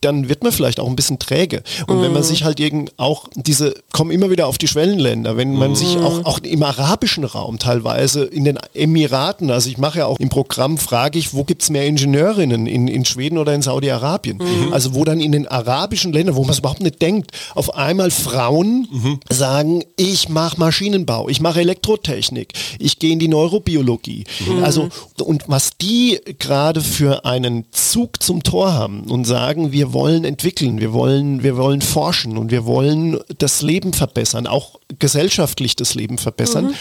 [0.00, 1.62] dann wird man vielleicht auch ein bisschen träge.
[1.86, 2.02] Und mhm.
[2.02, 2.26] wenn man mhm.
[2.26, 5.76] sich halt irgend auch diese, kommen immer wieder auf die Schwellenländer, wenn man mhm.
[5.76, 10.18] sich auch, auch im arabischen Raum teilweise, in den Emiraten, also ich mache ja auch
[10.18, 14.38] im Programm frage ich, wo gibt es mehr Ingenieurinnen, in, in Schweden oder in Saudi-Arabien?
[14.38, 14.72] Mhm.
[14.72, 18.10] Also wo dann in den arabischen Ländern, wo man es überhaupt nicht denkt, auf einmal
[18.10, 19.20] Frauen mhm.
[19.30, 24.24] sagen, ich mache Maschinenbau, ich mache Elektrotechnik, ich gehe in die Neurobiologie.
[24.46, 24.64] Mhm.
[24.64, 24.88] Also
[25.22, 30.80] und was die gerade für einen Zug zum Tor haben und sagen, wir wollen entwickeln,
[30.80, 36.18] wir wollen, wir wollen forschen und wir wollen das Leben verbessern, auch gesellschaftlich das Leben
[36.18, 36.74] verbessern, mhm.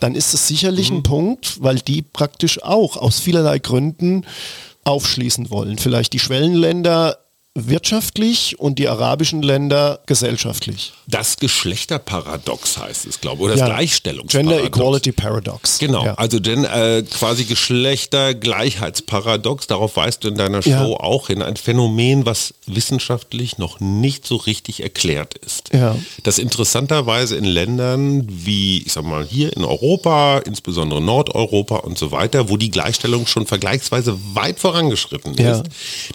[0.00, 0.98] dann ist es sicherlich mhm.
[0.98, 4.26] ein Punkt, weil die praktisch auch aus vielerlei Gründen
[4.84, 5.78] aufschließen wollen.
[5.78, 7.18] Vielleicht die Schwellenländer
[7.56, 10.92] wirtschaftlich und die arabischen Länder gesellschaftlich.
[11.08, 14.52] Das Geschlechterparadox heißt es, glaube ich, oder das ja, Gleichstellungsparadox.
[14.52, 15.80] Gender Equality Paradox.
[15.80, 16.14] Genau, ja.
[16.14, 21.00] also denn äh, quasi Geschlechtergleichheitsparadox, darauf weist du in deiner Show ja.
[21.00, 25.70] auch hin, ein Phänomen, was wissenschaftlich noch nicht so richtig erklärt ist.
[25.72, 25.96] Ja.
[26.22, 32.12] Das interessanterweise in Ländern wie, ich sag mal, hier in Europa, insbesondere Nordeuropa und so
[32.12, 35.64] weiter, wo die Gleichstellung schon vergleichsweise weit vorangeschritten ist,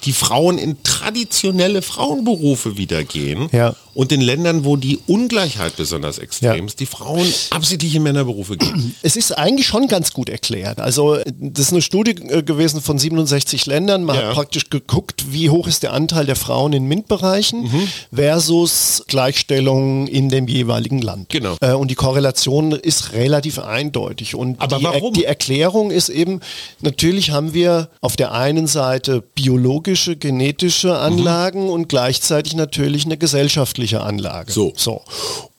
[0.05, 3.49] die Frauen in traditionellen traditionelle Frauenberufe wieder gehen.
[3.51, 3.76] Ja.
[3.93, 6.65] Und in Ländern, wo die Ungleichheit besonders extrem ja.
[6.65, 8.93] ist, die Frauen absichtlich in Männerberufe gehen.
[9.01, 10.82] Es ist eigentlich schon ganz gut erklärt.
[10.82, 14.03] Also das ist eine Studie äh, gewesen von 67 Ländern.
[14.03, 14.23] Man ja.
[14.23, 17.88] hat praktisch geguckt, wie hoch ist der Anteil der Frauen in MINT-Bereichen mhm.
[18.13, 21.30] versus Gleichstellung in dem jeweiligen Land.
[21.30, 21.55] Genau.
[21.61, 24.36] Äh, und die Korrelation ist relativ eindeutig.
[24.36, 25.13] Und Aber die, warum?
[25.13, 26.41] die Erklärung ist eben,
[26.82, 33.18] natürlich haben wir auf der einen Seite biologische, genetische Anlagen, Anlagen und gleichzeitig natürlich eine
[33.18, 34.51] gesellschaftliche Anlage.
[34.51, 34.74] So.
[34.76, 35.01] so.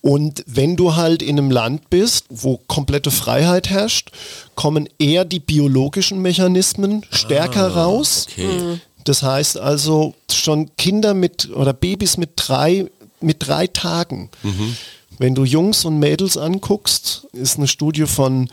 [0.01, 4.11] Und wenn du halt in einem Land bist, wo komplette Freiheit herrscht,
[4.55, 8.27] kommen eher die biologischen Mechanismen stärker ah, raus.
[8.31, 8.47] Okay.
[8.47, 8.81] Mhm.
[9.05, 12.87] Das heißt also schon Kinder mit oder Babys mit drei,
[13.21, 14.31] mit drei Tagen.
[14.43, 14.77] Mhm
[15.19, 18.51] wenn du Jungs und Mädels anguckst, ist eine Studie von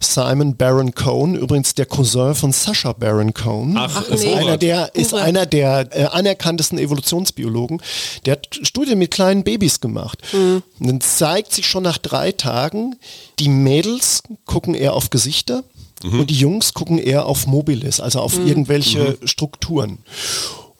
[0.00, 3.74] Simon Baron Cohen, übrigens der Cousin von Sascha Baron Cohen.
[3.76, 4.34] Ach, ist nee.
[4.34, 7.82] einer der, ist einer der äh, anerkanntesten Evolutionsbiologen.
[8.24, 10.22] Der hat Studien mit kleinen Babys gemacht.
[10.32, 10.62] Mhm.
[10.80, 12.96] Und dann zeigt sich schon nach drei Tagen,
[13.38, 15.64] die Mädels gucken eher auf Gesichter
[16.02, 16.20] mhm.
[16.20, 18.46] und die Jungs gucken eher auf Mobiles, also auf mhm.
[18.46, 19.26] irgendwelche mhm.
[19.26, 19.98] Strukturen.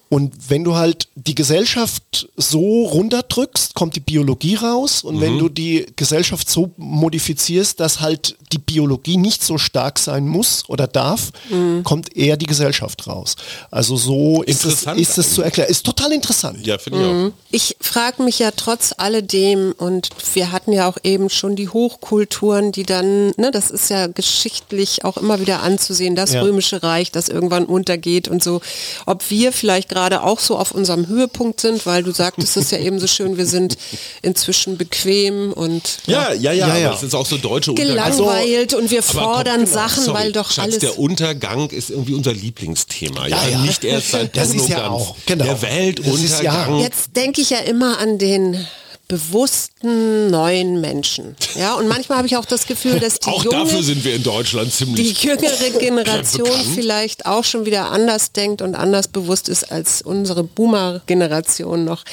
[0.09, 5.03] Und wenn du halt die Gesellschaft so runterdrückst, kommt die Biologie raus.
[5.03, 5.21] Und mhm.
[5.21, 10.63] wenn du die Gesellschaft so modifizierst, dass halt die Biologie nicht so stark sein muss
[10.69, 11.83] oder darf, mhm.
[11.83, 13.35] kommt eher die Gesellschaft raus.
[13.73, 15.69] Also so ist es, ist es zu erklären.
[15.71, 16.65] Ist total interessant.
[16.65, 17.27] Ja, finde ich mhm.
[17.27, 17.33] auch.
[17.51, 22.71] Ich frage mich ja trotz alledem, und wir hatten ja auch eben schon die Hochkulturen,
[22.71, 26.43] die dann, ne, das ist ja geschichtlich auch immer wieder anzusehen, das ja.
[26.43, 28.61] Römische Reich, das irgendwann untergeht und so,
[29.07, 32.77] ob wir vielleicht gerade auch so auf unserem Höhepunkt sind, weil du sagtest es ja
[32.79, 33.79] eben so schön, wir sind
[34.21, 36.91] inzwischen bequem und ja, ja, ja, ja, ja.
[36.91, 40.51] das ist auch so deutsche gelangweilt also, und wir fordern komm, Sachen, sorry, weil doch
[40.51, 43.59] Schatz, alles der Untergang ist irgendwie unser Lieblingsthema, ja, ja.
[43.61, 45.45] nicht erst seit das ist ja auch genau.
[45.45, 46.79] der Weltuntergang.
[46.81, 48.67] Jetzt denke ich ja immer an den
[49.09, 51.37] bewussten neuen Menschen.
[51.55, 54.15] Ja, und manchmal habe ich auch das Gefühl, dass die auch junge, dafür sind wir
[54.15, 59.49] in Deutschland ziemlich die jüngere Generation vielleicht auch schon wieder anders denkt und anders bewusst
[59.49, 62.05] ist als unsere Boomer-Generation noch.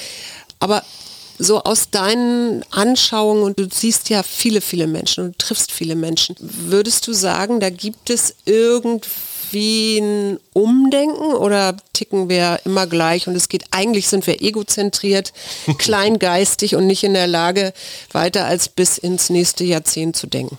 [0.60, 0.84] Aber
[1.40, 6.36] so aus deinen Anschauungen und du siehst ja viele, viele Menschen und triffst viele Menschen,
[6.40, 9.10] würdest du sagen, da gibt es irgendwie
[9.54, 15.34] irgendwie ein Umdenken oder ticken wir immer gleich und es geht, eigentlich sind wir egozentriert,
[15.78, 17.74] kleingeistig und nicht in der Lage,
[18.12, 20.58] weiter als bis ins nächste Jahrzehnt zu denken?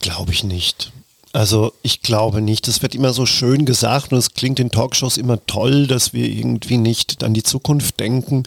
[0.00, 0.92] Glaube ich nicht.
[1.32, 2.66] Also ich glaube nicht.
[2.66, 6.26] Es wird immer so schön gesagt und es klingt in Talkshows immer toll, dass wir
[6.26, 8.44] irgendwie nicht an die Zukunft denken.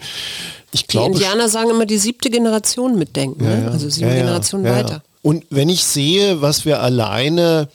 [0.72, 3.70] Ich glaube, die Indianer sagen immer die siebte Generation mitdenken, ja, ne?
[3.70, 5.02] also sieben ja, Generationen ja, weiter.
[5.22, 7.68] Und wenn ich sehe, was wir alleine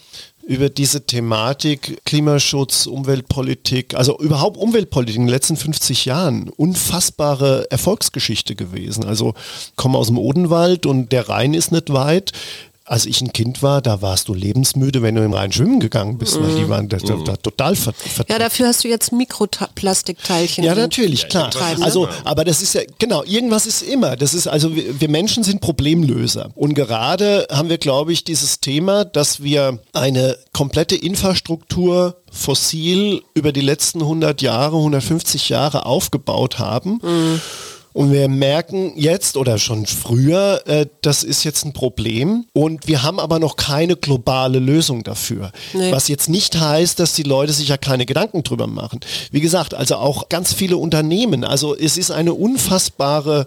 [0.45, 8.55] über diese Thematik Klimaschutz, Umweltpolitik, also überhaupt Umweltpolitik in den letzten 50 Jahren, unfassbare Erfolgsgeschichte
[8.55, 9.03] gewesen.
[9.05, 9.33] Also
[9.75, 12.31] komme aus dem Odenwald und der Rhein ist nicht weit
[12.85, 16.19] als ich ein Kind war, da warst du lebensmüde, wenn du im Rhein schwimmen gegangen
[16.19, 19.11] bist, weil die waren da, da, da total ver, ver Ja, dafür hast du jetzt
[19.11, 20.63] Mikroplastikteilchen.
[20.63, 21.49] Ja, natürlich, klar.
[21.49, 21.85] treiben, ne?
[21.85, 24.15] Also, aber das ist ja, genau, irgendwas ist immer.
[24.15, 26.51] Das ist, also wir, wir Menschen sind Problemlöser.
[26.53, 33.51] Und gerade haben wir, glaube ich, dieses Thema, dass wir eine komplette Infrastruktur fossil über
[33.51, 37.01] die letzten 100 Jahre, 150 Jahre aufgebaut haben.
[37.95, 42.43] Und wir merken jetzt oder schon früher, äh, das ist jetzt ein Problem.
[42.51, 45.53] Und wir haben aber noch keine globale Lösung dafür.
[45.71, 45.93] Nee.
[45.93, 48.99] Was jetzt nicht heißt, dass die Leute sich ja keine Gedanken drüber machen.
[49.31, 51.45] Wie gesagt, also auch ganz viele Unternehmen.
[51.45, 53.45] Also es ist eine unfassbare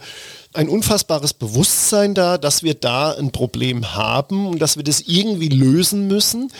[0.54, 5.50] ein unfassbares Bewusstsein da, dass wir da ein Problem haben und dass wir das irgendwie
[5.50, 6.50] lösen müssen.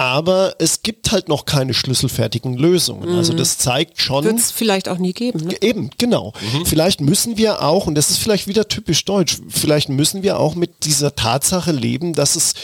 [0.00, 3.16] Aber es gibt halt noch keine schlüsselfertigen Lösungen.
[3.16, 4.24] Also das zeigt schon.
[4.24, 5.48] Wird es vielleicht auch nie geben.
[5.48, 5.56] Ne?
[5.60, 6.32] Eben, genau.
[6.64, 10.54] Vielleicht müssen wir auch, und das ist vielleicht wieder typisch deutsch, vielleicht müssen wir auch
[10.54, 12.54] mit dieser Tatsache leben, dass es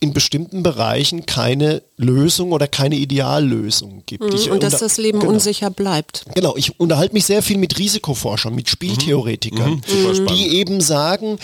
[0.00, 4.34] in bestimmten Bereichen keine Lösung oder keine Ideallösung gibt.
[4.34, 5.32] Ich Und dass das Leben genau.
[5.32, 6.26] unsicher bleibt.
[6.34, 9.80] Genau, ich unterhalte mich sehr viel mit Risikoforschern, mit Spieltheoretikern,
[10.28, 11.38] die eben sagen,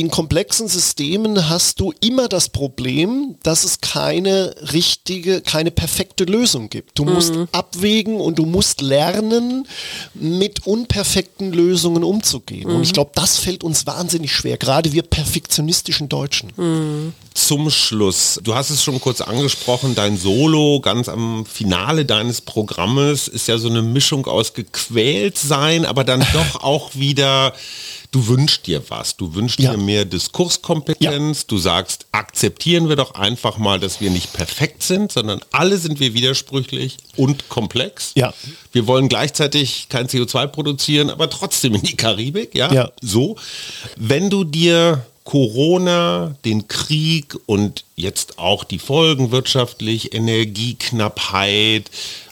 [0.00, 6.70] in komplexen Systemen hast du immer das Problem, dass es keine richtige, keine perfekte Lösung
[6.70, 6.98] gibt.
[6.98, 9.68] Du musst abwägen und du musst lernen,
[10.14, 12.70] mit unperfekten Lösungen umzugehen.
[12.70, 17.12] Und ich glaube, das fällt uns wahnsinnig schwer, gerade wir perfektionistischen Deutschen.
[17.34, 23.28] Zum Schluss, du hast es schon kurz angesprochen, dein Solo ganz am Finale deines Programmes
[23.28, 27.52] ist ja so eine Mischung aus gequält sein, aber dann doch auch wieder,
[28.10, 29.72] du wünschst dir was, du wünschst Ja.
[29.72, 35.12] dir mehr Diskurskompetenz, du sagst, akzeptieren wir doch einfach mal, dass wir nicht perfekt sind,
[35.12, 38.12] sondern alle sind wir widersprüchlich und komplex.
[38.16, 38.34] Ja.
[38.72, 42.72] Wir wollen gleichzeitig kein CO2 produzieren, aber trotzdem in die Karibik, ja?
[42.72, 42.90] Ja.
[43.00, 43.36] So.
[43.96, 51.90] Wenn du dir Corona, den Krieg und jetzt auch die Folgen wirtschaftlich, Energieknappheit,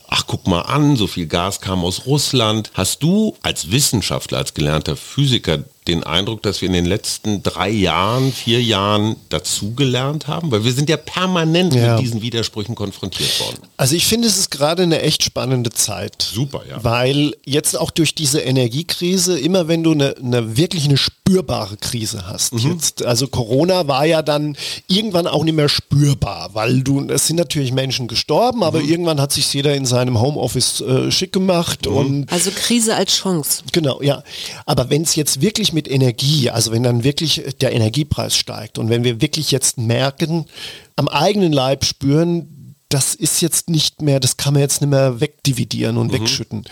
[0.08, 2.70] ach guck mal an, so viel Gas kam aus Russland.
[2.74, 7.70] Hast du als Wissenschaftler, als gelernter Physiker den Eindruck, dass wir in den letzten drei
[7.70, 10.50] Jahren, vier Jahren dazugelernt haben?
[10.50, 11.94] Weil wir sind ja permanent Ja.
[11.96, 13.58] mit diesen Widersprüchen konfrontiert worden.
[13.76, 16.22] Also ich finde, es ist gerade eine echt spannende Zeit.
[16.22, 16.82] Super, ja.
[16.84, 22.26] Weil jetzt auch durch diese Energiekrise, immer wenn du eine, eine wirklich eine spürbare Krise
[22.26, 22.72] hast, Mhm.
[22.72, 27.36] jetzt, also Corona war ja dann irgendwann auch nicht mehr spürbar, weil du, es sind
[27.36, 28.88] natürlich Menschen gestorben, aber Mhm.
[28.88, 31.96] irgendwann hat sich jeder in seinem Homeoffice äh, schick gemacht Mhm.
[31.96, 33.62] und Also Krise als Chance.
[33.72, 34.22] Genau, ja.
[34.66, 38.90] Aber wenn es jetzt wirklich mit Energie, also wenn dann wirklich der Energiepreis steigt und
[38.90, 40.46] wenn wir wirklich jetzt merken,
[40.96, 45.20] am eigenen Leib spüren, das ist jetzt nicht mehr, das kann man jetzt nicht mehr
[45.20, 46.64] wegdividieren und wegschütten.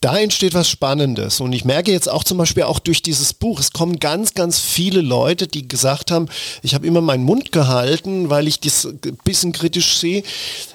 [0.00, 1.40] Da entsteht was Spannendes.
[1.40, 4.60] Und ich merke jetzt auch zum Beispiel auch durch dieses Buch, es kommen ganz, ganz
[4.60, 6.28] viele Leute, die gesagt haben,
[6.62, 10.22] ich habe immer meinen Mund gehalten, weil ich das ein bisschen kritisch sehe,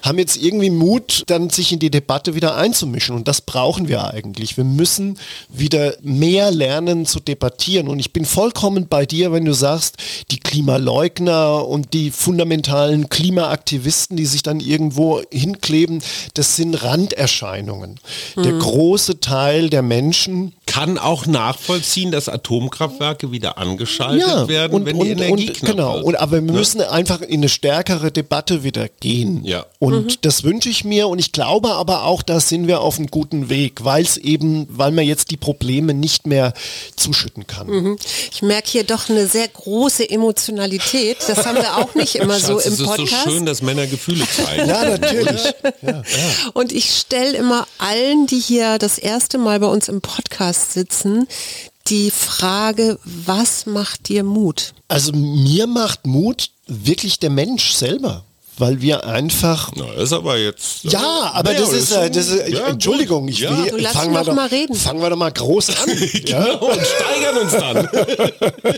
[0.02, 3.16] haben jetzt irgendwie Mut, dann sich in die Debatte wieder einzumischen.
[3.16, 4.58] Und das brauchen wir eigentlich.
[4.58, 5.18] Wir müssen
[5.48, 7.88] wieder mehr lernen zu debattieren.
[7.88, 9.96] Und ich bin vollkommen bei dir, wenn du sagst,
[10.32, 16.04] die Klimaleugner und die fundamentalen Klimaaktivisten, die sich dann irgendwo hinkleben,
[16.34, 18.02] das sind Randerscheinungen.
[18.36, 25.00] Der große Teil der Menschen Kann auch nachvollziehen, dass Atomkraftwerke wieder angeschaltet werden, und, wenn
[25.00, 25.94] die und, Energie und, knapp genau.
[25.98, 26.06] wird.
[26.06, 29.46] Und, aber wir müssen einfach in eine stärkere Debatte wieder gehen.
[29.46, 29.68] Ja.
[29.78, 33.06] Und das wünsche ich mir und ich glaube aber auch, da sind wir auf einem
[33.06, 36.54] guten Weg, weil es eben, weil man jetzt die Probleme nicht mehr
[36.96, 37.68] zuschütten kann.
[37.68, 37.98] Mhm.
[38.32, 41.18] Ich merke hier doch eine sehr große Emotionalität.
[41.28, 43.24] Das haben wir auch nicht immer so Schatz, im es ist so Podcast.
[43.24, 44.68] schön, dass Männer Gefühle zeigen.
[44.68, 45.54] Ja, natürlich.
[46.56, 51.28] Und ich stelle immer allen, die hier das erste Mal bei uns im Podcast sitzen,
[51.88, 54.74] die Frage, was macht dir Mut?
[54.88, 58.24] Also mir macht Mut wirklich der Mensch selber.
[58.60, 59.72] weil wir einfach.
[59.76, 60.84] Na, ist aber jetzt.
[60.84, 63.50] Ja, aber das ist, äh, das ist ja, Entschuldigung, ich Ja.
[63.58, 64.76] will, Du, lass fangen wir doch mal reden.
[64.76, 65.90] Fangen wir doch mal groß an.
[66.28, 66.44] ja?
[66.46, 67.90] Genau, und steigern uns dann.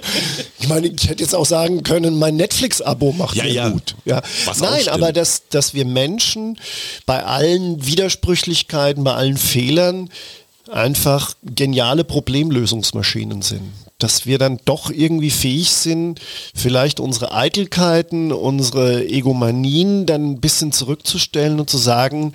[0.59, 3.69] Ich meine, ich hätte jetzt auch sagen können, mein Netflix-Abo macht Ja, mir ja.
[3.69, 3.95] gut.
[4.05, 4.21] Ja.
[4.45, 6.57] Was Nein, aber dass, dass wir Menschen
[7.05, 10.09] bei allen Widersprüchlichkeiten, bei allen Fehlern
[10.72, 13.72] einfach geniale Problemlösungsmaschinen sind.
[13.97, 16.20] Dass wir dann doch irgendwie fähig sind,
[16.53, 22.34] vielleicht unsere Eitelkeiten, unsere Egomanien dann ein bisschen zurückzustellen und zu sagen,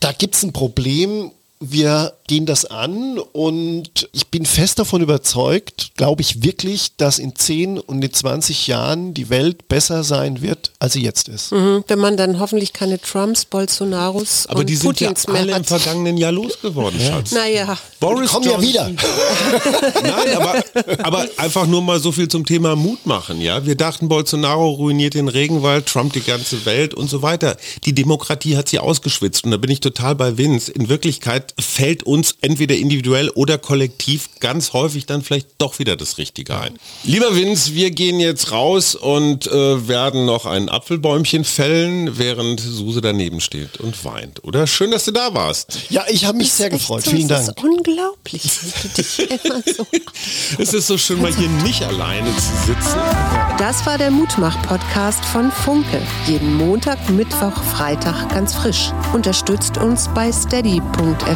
[0.00, 5.92] da gibt es ein Problem, wir gehen das an und ich bin fest davon überzeugt,
[5.96, 10.72] glaube ich wirklich, dass in 10 und in 20 Jahren die Welt besser sein wird,
[10.80, 11.52] als sie jetzt ist.
[11.52, 15.52] Mhm, Wenn man dann hoffentlich keine Trumps, Bolsonaros Aber und die sind ja Putins alle
[15.52, 15.66] im hat.
[15.66, 17.32] vergangenen Jahr losgeworden, Schatz.
[17.32, 18.90] Naja, Boris Komm ja wieder.
[20.02, 20.62] Nein, aber,
[21.04, 23.64] aber einfach nur mal so viel zum Thema Mut machen, ja.
[23.64, 27.56] Wir dachten, Bolsonaro ruiniert den Regenwald, Trump die ganze Welt und so weiter.
[27.84, 30.70] Die Demokratie hat sie ausgeschwitzt und da bin ich total bei Vince.
[30.72, 36.18] In Wirklichkeit fällt uns entweder individuell oder kollektiv ganz häufig dann vielleicht doch wieder das
[36.18, 36.78] Richtige ein.
[37.04, 43.00] Lieber Vince, wir gehen jetzt raus und äh, werden noch ein Apfelbäumchen fällen, während Suse
[43.00, 44.44] daneben steht und weint.
[44.44, 44.66] Oder?
[44.66, 45.78] Schön, dass du da warst.
[45.90, 47.04] Ja, ich habe mich das sehr gefreut.
[47.04, 47.58] so, Vielen das Dank.
[47.58, 48.42] ist unglaublich,
[49.76, 49.86] so
[50.58, 52.98] Es ist so schön, mal hier nicht alleine zu sitzen.
[53.58, 56.00] Das war der Mutmach-Podcast von Funke.
[56.26, 58.92] Jeden Montag, Mittwoch, Freitag ganz frisch.
[59.12, 61.35] Unterstützt uns bei steady.fm,